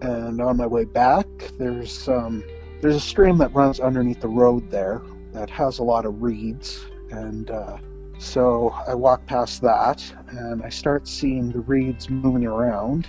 [0.00, 1.26] and on my way back,
[1.58, 2.42] there's um,
[2.80, 5.02] there's a stream that runs underneath the road there
[5.34, 7.76] that has a lot of reeds, and uh,
[8.18, 13.06] so I walk past that, and I start seeing the reeds moving around,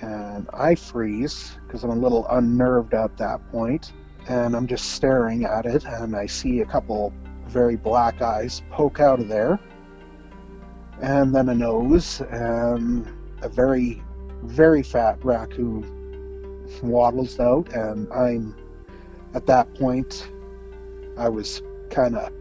[0.00, 3.92] and I freeze because I'm a little unnerved at that point
[4.28, 7.12] and I'm just staring at it, and I see a couple
[7.46, 9.58] very black eyes poke out of there,
[11.00, 13.08] and then a nose, and
[13.42, 14.02] a very,
[14.42, 18.54] very fat raccoon waddles out, and I'm
[19.34, 20.30] at that point,
[21.16, 22.32] I was kind of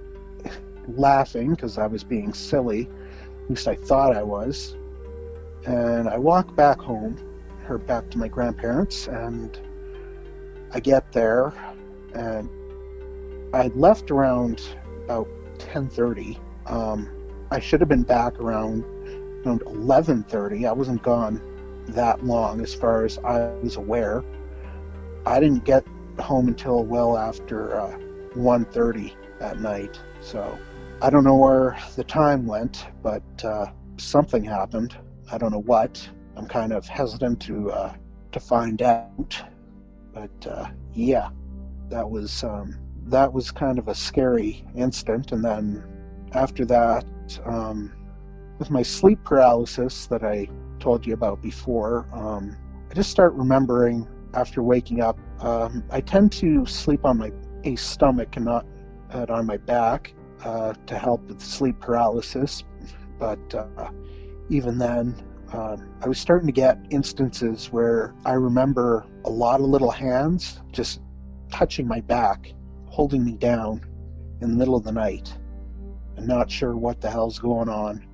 [0.97, 2.89] laughing because I was being silly,
[3.43, 4.75] at least I thought I was,
[5.65, 7.17] and I walk back home,
[7.67, 9.59] or back to my grandparents, and
[10.73, 11.53] I get there,
[12.13, 12.49] and
[13.53, 14.61] I left around
[15.05, 15.27] about
[15.57, 16.37] 10:30.
[16.67, 17.09] Um,
[17.51, 18.83] I should have been back around
[19.45, 20.67] around 11:30.
[20.67, 21.41] I wasn't gone
[21.89, 24.23] that long, as far as I was aware.
[25.25, 25.85] I didn't get
[26.19, 27.97] home until well after uh,
[28.35, 29.99] 1:30 at night.
[30.21, 30.57] So
[31.01, 34.97] I don't know where the time went, but uh, something happened.
[35.31, 36.09] I don't know what.
[36.35, 37.93] I'm kind of hesitant to uh,
[38.33, 39.41] to find out.
[40.13, 41.29] But uh, yeah,
[41.87, 45.31] that was um, that was kind of a scary instant.
[45.31, 45.85] And then
[46.33, 47.05] after that,
[47.45, 47.93] um,
[48.57, 50.49] with my sleep paralysis that I
[50.81, 52.57] told you about before, um,
[52.91, 55.17] I just start remembering after waking up.
[55.39, 57.31] Um, I tend to sleep on my
[57.63, 58.65] a stomach and not
[59.13, 60.13] on my back
[60.43, 62.63] uh, to help with sleep paralysis.
[63.17, 63.91] But uh,
[64.49, 65.21] even then,
[65.53, 70.61] um, I was starting to get instances where I remember a lot of little hands
[70.71, 71.01] just
[71.51, 72.53] touching my back,
[72.85, 73.85] holding me down
[74.41, 75.33] in the middle of the night.
[76.17, 78.05] I'm not sure what the hell's going on,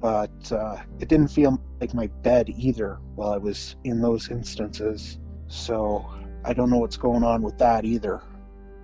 [0.00, 5.18] but uh, it didn't feel like my bed either while I was in those instances.
[5.48, 6.08] So
[6.44, 8.22] I don't know what's going on with that either,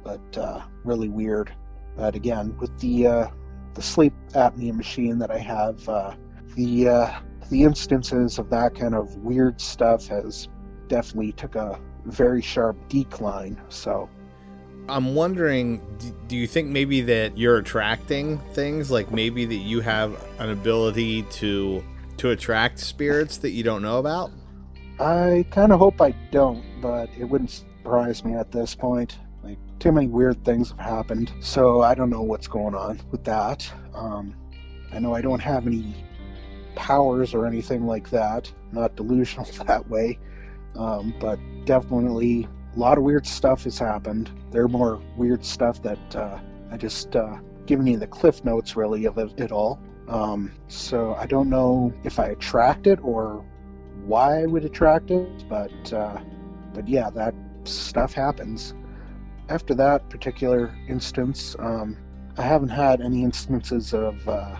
[0.02, 1.52] but uh, really weird.
[1.98, 3.26] But again, with the uh,
[3.74, 6.14] the sleep apnea machine that I have, uh,
[6.54, 7.20] the uh,
[7.50, 10.48] the instances of that kind of weird stuff has
[10.86, 13.60] definitely took a very sharp decline.
[13.68, 14.08] So
[14.88, 15.82] I'm wondering
[16.28, 21.22] do you think maybe that you're attracting things like maybe that you have an ability
[21.22, 21.84] to
[22.18, 24.30] to attract spirits that you don't know about?
[25.00, 29.18] I kind of hope I don't, but it wouldn't surprise me at this point.
[29.78, 33.70] Too many weird things have happened, so I don't know what's going on with that.
[33.94, 34.34] Um,
[34.92, 35.94] I know I don't have any
[36.74, 38.52] powers or anything like that.
[38.72, 40.18] Not delusional that way.
[40.76, 44.30] Um, but definitely a lot of weird stuff has happened.
[44.50, 46.38] There are more weird stuff that uh,
[46.70, 49.80] I just uh, giving you the cliff notes really of it all.
[50.08, 53.44] Um, so I don't know if I attract it or
[54.06, 56.18] why I would attract it, but uh,
[56.72, 58.74] but yeah, that stuff happens.
[59.50, 61.96] After that particular instance, um,
[62.36, 64.56] I haven't had any instances of uh,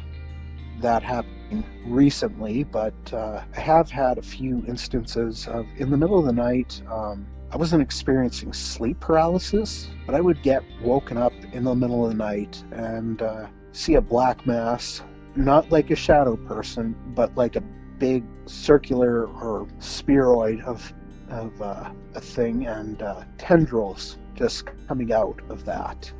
[0.80, 6.18] that happen recently, but uh, I have had a few instances of in the middle
[6.18, 6.80] of the night.
[6.90, 12.04] Um, I wasn't experiencing sleep paralysis, but I would get woken up in the middle
[12.04, 15.02] of the night and uh, see a black mass,
[15.36, 17.62] not like a shadow person, but like a
[17.98, 20.94] big circular or spheroid of
[21.28, 26.10] of uh, a thing and uh, tendrils just coming out of that.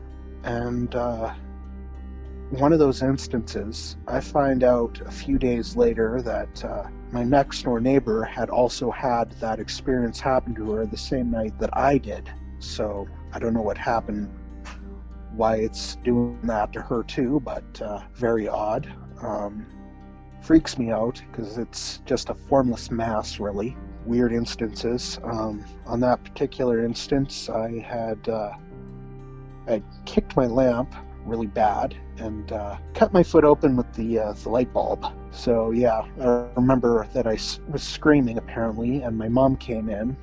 [0.42, 1.32] And uh,
[2.50, 7.62] one of those instances, I find out a few days later that uh, my next
[7.62, 11.98] door neighbor had also had that experience happen to her the same night that I
[11.98, 12.28] did.
[12.58, 14.28] So I don't know what happened,
[15.36, 18.92] why it's doing that to her too, but uh, very odd.
[19.22, 19.66] Um,
[20.40, 23.76] freaks me out because it's just a formless mass, really.
[24.08, 25.18] Weird instances.
[25.22, 28.52] Um, on that particular instance, I had uh,
[29.66, 30.94] I kicked my lamp
[31.26, 35.04] really bad and uh, cut my foot open with the uh, the light bulb.
[35.30, 37.38] So yeah, I remember that I
[37.70, 40.16] was screaming apparently, and my mom came in.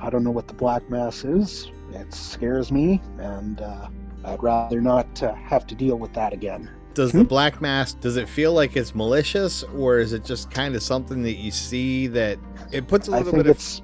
[0.00, 1.70] I don't know what the black mass is.
[1.92, 3.86] It scares me, and uh,
[4.24, 6.68] I'd rather not uh, have to deal with that again.
[6.94, 7.18] Does Hmm?
[7.18, 10.82] the black mass does it feel like it's malicious or is it just kind of
[10.82, 12.38] something that you see that
[12.72, 13.82] it puts a little bit of it's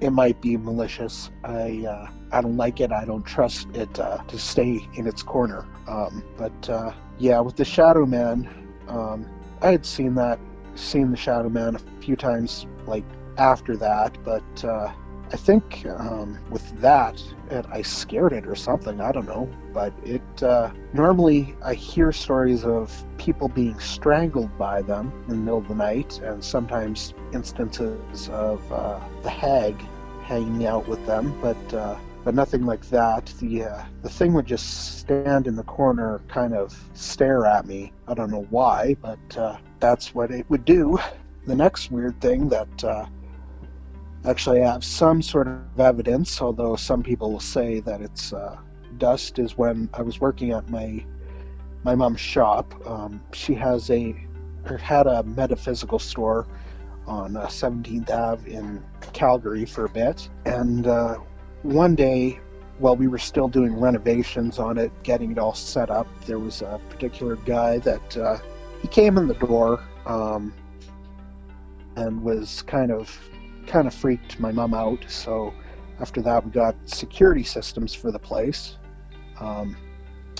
[0.00, 1.30] it might be malicious.
[1.44, 2.90] I uh, I don't like it.
[2.90, 5.66] I don't trust it uh, to stay in its corner.
[5.86, 8.48] Um, but uh, yeah, with the Shadow Man,
[8.88, 9.26] um,
[9.60, 10.38] I had seen that,
[10.74, 13.04] seen the Shadow Man a few times, like
[13.36, 14.16] after that.
[14.24, 14.90] But uh,
[15.32, 19.00] I think um, with that, it, I scared it or something.
[19.00, 19.48] I don't know.
[19.72, 25.36] But it uh, normally I hear stories of people being strangled by them in the
[25.36, 29.80] middle of the night, and sometimes instances of uh, the hag
[30.24, 31.38] hanging out with them.
[31.40, 33.26] But uh, but nothing like that.
[33.38, 37.92] The uh, the thing would just stand in the corner, kind of stare at me.
[38.08, 40.98] I don't know why, but uh, that's what it would do.
[41.46, 43.06] The next weird thing that uh,
[44.24, 48.56] actually I have some sort of evidence, although some people will say that it's uh,
[48.98, 51.04] dust, is when I was working at my
[51.82, 52.74] my mom's shop.
[52.86, 54.14] Um, she has a
[54.78, 56.46] had a metaphysical store
[57.06, 61.16] on uh, 17th Ave in Calgary for a bit, and uh,
[61.62, 62.38] one day
[62.78, 66.62] while we were still doing renovations on it, getting it all set up, there was
[66.62, 68.38] a particular guy that uh,
[68.80, 70.54] he came in the door um,
[71.96, 73.29] and was kind of
[73.70, 75.04] kind of freaked my mom out.
[75.08, 75.54] So
[76.00, 78.76] after that, we got security systems for the place,
[79.38, 79.76] um,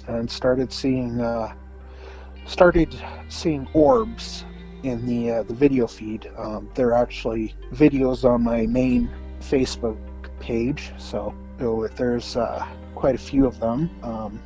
[0.09, 1.55] and started seeing uh,
[2.47, 2.95] started
[3.29, 4.45] seeing orbs
[4.83, 6.29] in the uh, the video feed.
[6.37, 9.09] Um, there are actually videos on my main
[9.41, 9.99] Facebook
[10.41, 14.41] page, so so there's uh, quite a few of them um,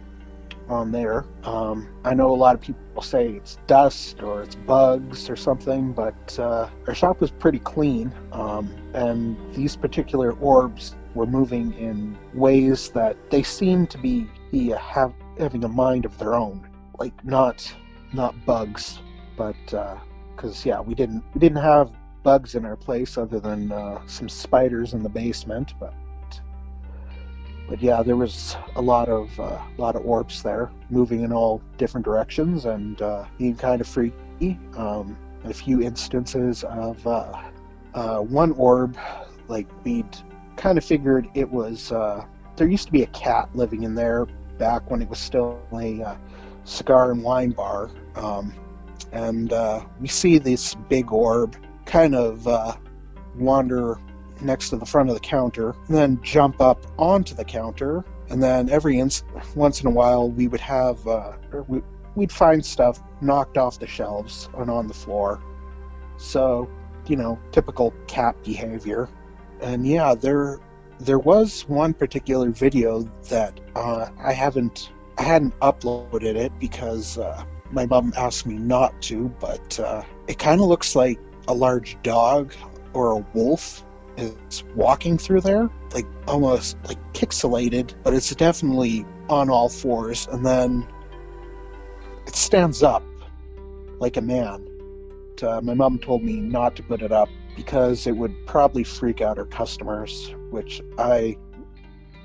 [0.75, 1.25] on there.
[1.45, 5.93] Um, I know a lot of people say it's dust or it's bugs or something,
[5.93, 12.19] but uh, our shop was pretty clean, um, and these particular orbs were moving in
[12.35, 16.69] ways that they seem to be uh, have, having a mind of their own,
[16.99, 17.73] like not
[18.13, 19.01] not bugs,
[19.37, 19.57] but
[20.37, 21.91] because yeah, we didn't we didn't have
[22.25, 25.95] bugs in our place other than uh, some spiders in the basement, but
[27.69, 31.63] but yeah, there was a lot of uh, lot of orbs there, moving in all
[31.79, 34.59] different directions and uh, being kind of freaky.
[34.77, 37.43] Um, a few instances of uh,
[37.95, 38.97] uh, one orb,
[39.49, 40.17] like we'd
[40.57, 41.93] kind of figured it was.
[41.93, 42.25] Uh,
[42.57, 44.27] there used to be a cat living in there
[44.59, 46.17] back when it was still a uh,
[46.65, 48.55] cigar and wine bar, um,
[49.13, 49.53] and
[50.01, 51.57] we see this big orb
[51.87, 52.47] kind of
[53.37, 53.99] wander
[54.41, 58.43] next to the front of the counter, and then jump up onto the counter, and
[58.43, 59.03] then every
[59.55, 61.33] once in a while we would have uh,
[61.69, 61.83] we,
[62.15, 65.43] we'd find stuff knocked off the shelves and on the floor.
[66.17, 66.69] So,
[67.07, 69.09] you know, typical cat behavior.
[69.61, 70.61] And yeah, there
[71.01, 77.45] there was one particular video that uh, I haven't I hadn't uploaded it because uh,
[77.71, 81.19] my mom asked me not to, but uh, it kind of looks like
[81.49, 82.55] a large dog
[82.95, 83.84] or a wolf
[84.17, 90.45] is walking through there, like almost like pixelated, but it's definitely on all fours, and
[90.45, 90.87] then
[92.27, 93.03] it stands up
[93.99, 94.67] like a man.
[95.43, 99.21] Uh, my mom told me not to put it up because it would probably freak
[99.21, 101.37] out her customers, which I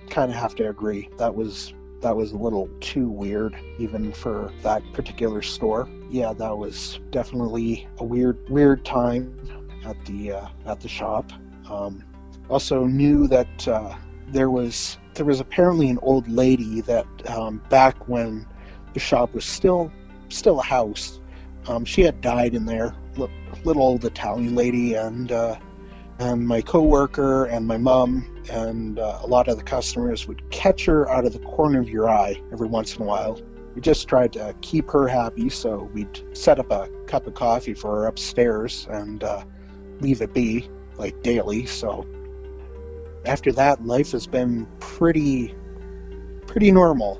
[0.09, 1.09] kind of have to agree.
[1.17, 5.89] That was that was a little too weird, even for that particular store.
[6.09, 9.35] Yeah, that was definitely a weird weird time
[9.85, 11.31] at the uh, at the shop.
[11.69, 12.03] Um,
[12.49, 13.95] also knew that uh,
[14.27, 18.45] there was there was apparently an old lady that um, back when
[18.93, 19.91] the shop was still
[20.29, 21.19] still a house,
[21.67, 22.95] um, she had died in there.
[23.17, 23.29] Li-
[23.63, 25.57] little old Italian lady, and uh,
[26.19, 30.85] and my coworker and my mom and uh, a lot of the customers would catch
[30.85, 33.39] her out of the corner of your eye every once in a while.
[33.75, 37.73] We just tried to keep her happy, so we'd set up a cup of coffee
[37.75, 39.43] for her upstairs and uh,
[40.01, 41.65] leave it be like daily.
[41.65, 42.05] So
[43.25, 45.55] after that, life has been pretty
[46.45, 47.19] pretty normal.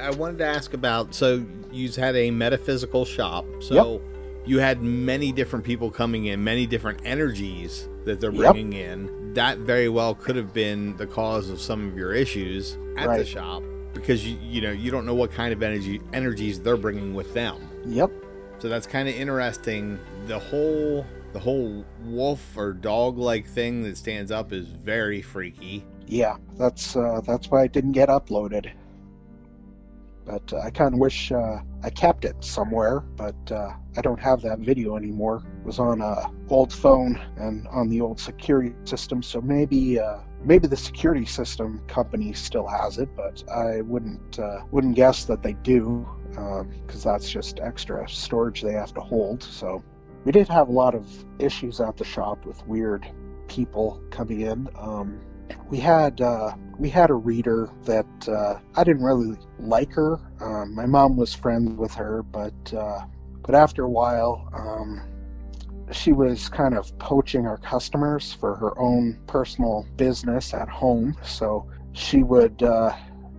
[0.00, 3.44] I wanted to ask about so you had a metaphysical shop.
[3.60, 4.00] So
[4.46, 8.52] you had many different people coming in, many different energies that they're Yep.
[8.54, 9.20] bringing in.
[9.34, 13.24] that very well could have been the cause of some of your issues at the
[13.24, 13.62] shop
[13.94, 17.32] because you you know you don't know what kind of energy energies they're bringing with
[17.32, 17.56] them.
[17.86, 18.10] Yep.
[18.58, 19.98] So that's kind of interesting.
[20.26, 25.84] The whole the whole wolf or dog like thing that stands up is very freaky.
[26.06, 28.72] Yeah, that's uh, that's why it didn't get uploaded.
[30.26, 34.20] But uh, I kind of wish uh, I kept it somewhere, but uh, I don't
[34.20, 35.42] have that video anymore.
[35.60, 40.18] It was on a old phone and on the old security system, so maybe uh,
[40.44, 45.42] maybe the security system company still has it, but I wouldn't uh, wouldn't guess that
[45.42, 49.42] they do, because that's just extra storage they have to hold.
[49.42, 49.82] So
[50.24, 51.08] we did have a lot of
[51.38, 53.06] issues at the shop with weird
[53.48, 54.68] people coming in.
[54.78, 55.20] Um,
[55.68, 60.18] we had uh, we had a reader that uh, I didn't really like her.
[60.40, 63.00] Um, my mom was friends with her, but uh,
[63.42, 65.02] but after a while, um,
[65.92, 71.16] she was kind of poaching our customers for her own personal business at home.
[71.22, 72.94] So she would uh,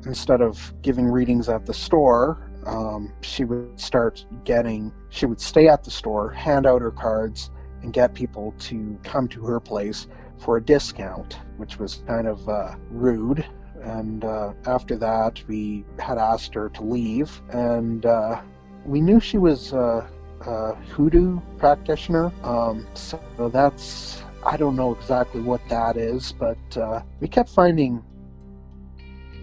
[0.05, 2.50] instead of giving readings at the store.
[2.65, 7.49] Um, she would start getting, she would stay at the store, hand out her cards,
[7.81, 10.07] and get people to come to her place
[10.37, 13.45] for a discount, which was kind of uh, rude.
[13.81, 18.41] And uh, after that, we had asked her to leave, and uh,
[18.85, 20.07] we knew she was uh,
[20.41, 22.31] a hoodoo practitioner.
[22.43, 23.19] Um, so
[23.51, 28.03] that's I don't know exactly what that is, but uh, we kept finding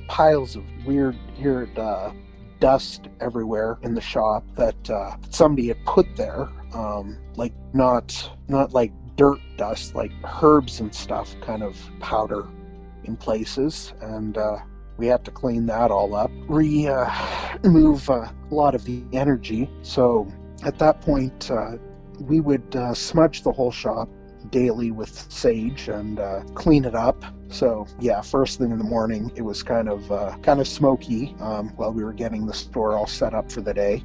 [0.09, 2.11] piles of weird, weird uh,
[2.61, 6.49] dust everywhere in the shop that uh, somebody had put there.
[6.75, 12.47] Um, like not not like dirt dust, like herbs and stuff, kind of powder
[13.05, 14.59] in places, and uh,
[14.99, 17.11] we had to clean that all up, re uh,
[17.63, 19.71] remove uh, a lot of the energy.
[19.83, 20.31] So
[20.63, 21.79] at that point, uh,
[22.21, 24.09] we would uh, smudge the whole shop
[24.51, 27.24] daily with sage and uh, clean it up.
[27.49, 31.34] So yeah, first thing in the morning, it was kind of uh, kind of smoky
[31.40, 34.05] um, while we were getting the store all set up for the day,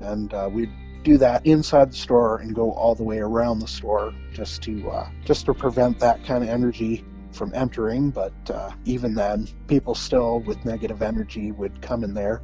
[0.00, 3.66] and uh, we'd do that inside the store and go all the way around the
[3.66, 8.10] store just to uh, just to prevent that kind of energy from entering.
[8.10, 12.42] But uh, even then, people still with negative energy would come in there.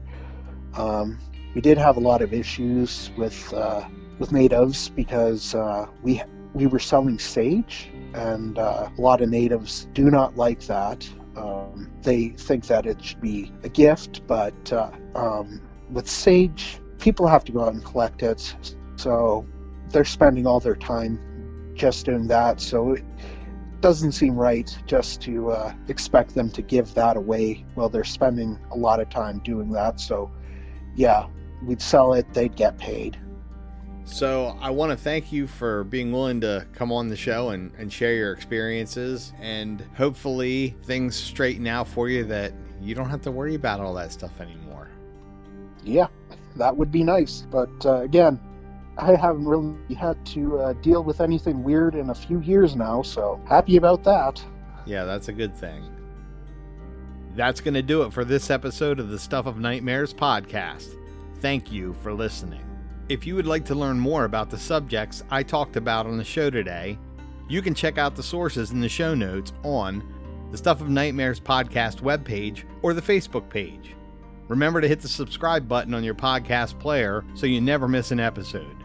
[0.75, 1.19] Um,
[1.55, 5.55] we did have a lot of issues with uh, with natives because
[6.03, 6.23] we
[6.55, 11.09] we were selling sage, and uh, a lot of natives do not like that.
[11.37, 17.27] Um, they think that it should be a gift, but uh, um, with sage, people
[17.27, 18.55] have to go out and collect it,
[18.97, 19.47] so
[19.91, 22.61] they're spending all their time just doing that.
[22.61, 23.05] So it
[23.81, 28.59] doesn't seem right just to uh, expect them to give that away while they're spending
[28.73, 30.01] a lot of time doing that.
[30.01, 30.31] So,
[30.97, 31.27] yeah,
[31.63, 33.19] we'd sell it, they'd get paid.
[34.09, 37.73] So I want to thank you for being willing to come on the show and,
[37.77, 43.21] and share your experiences and hopefully things straighten out for you that you don't have
[43.23, 44.89] to worry about all that stuff anymore.
[45.85, 46.09] Yeah,
[46.57, 47.47] that would be nice.
[47.51, 48.41] But uh, again,
[48.97, 53.03] I haven't really had to uh, deal with anything weird in a few years now,
[53.03, 54.43] so happy about that.
[54.87, 55.85] Yeah, that's a good thing.
[57.37, 60.97] That's going to do it for this episode of the Stuff of Nightmares podcast.
[61.41, 62.68] Thank you for listening.
[63.09, 66.25] If you would like to learn more about the subjects I talked about on the
[66.25, 66.99] show today,
[67.49, 70.03] you can check out the sources in the show notes on
[70.51, 73.95] the Stuff of Nightmares podcast webpage or the Facebook page.
[74.49, 78.21] Remember to hit the subscribe button on your podcast player so you never miss an
[78.21, 78.77] episode.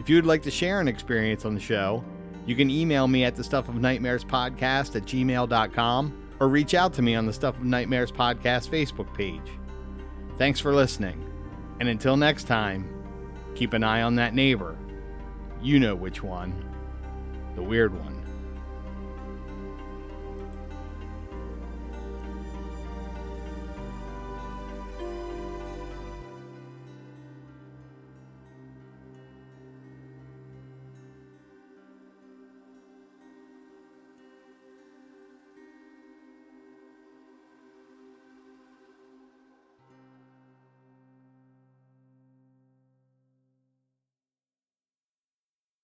[0.00, 2.04] If you would like to share an experience on the show,
[2.46, 6.92] you can email me at the Stuff of Nightmares podcast at gmail.com or reach out
[6.94, 9.52] to me on the Stuff of Nightmares podcast Facebook page.
[10.38, 11.24] Thanks for listening,
[11.78, 12.93] and until next time,
[13.54, 14.76] keep an eye on that neighbor.
[15.62, 16.54] You know which one.
[17.54, 18.13] The weird one.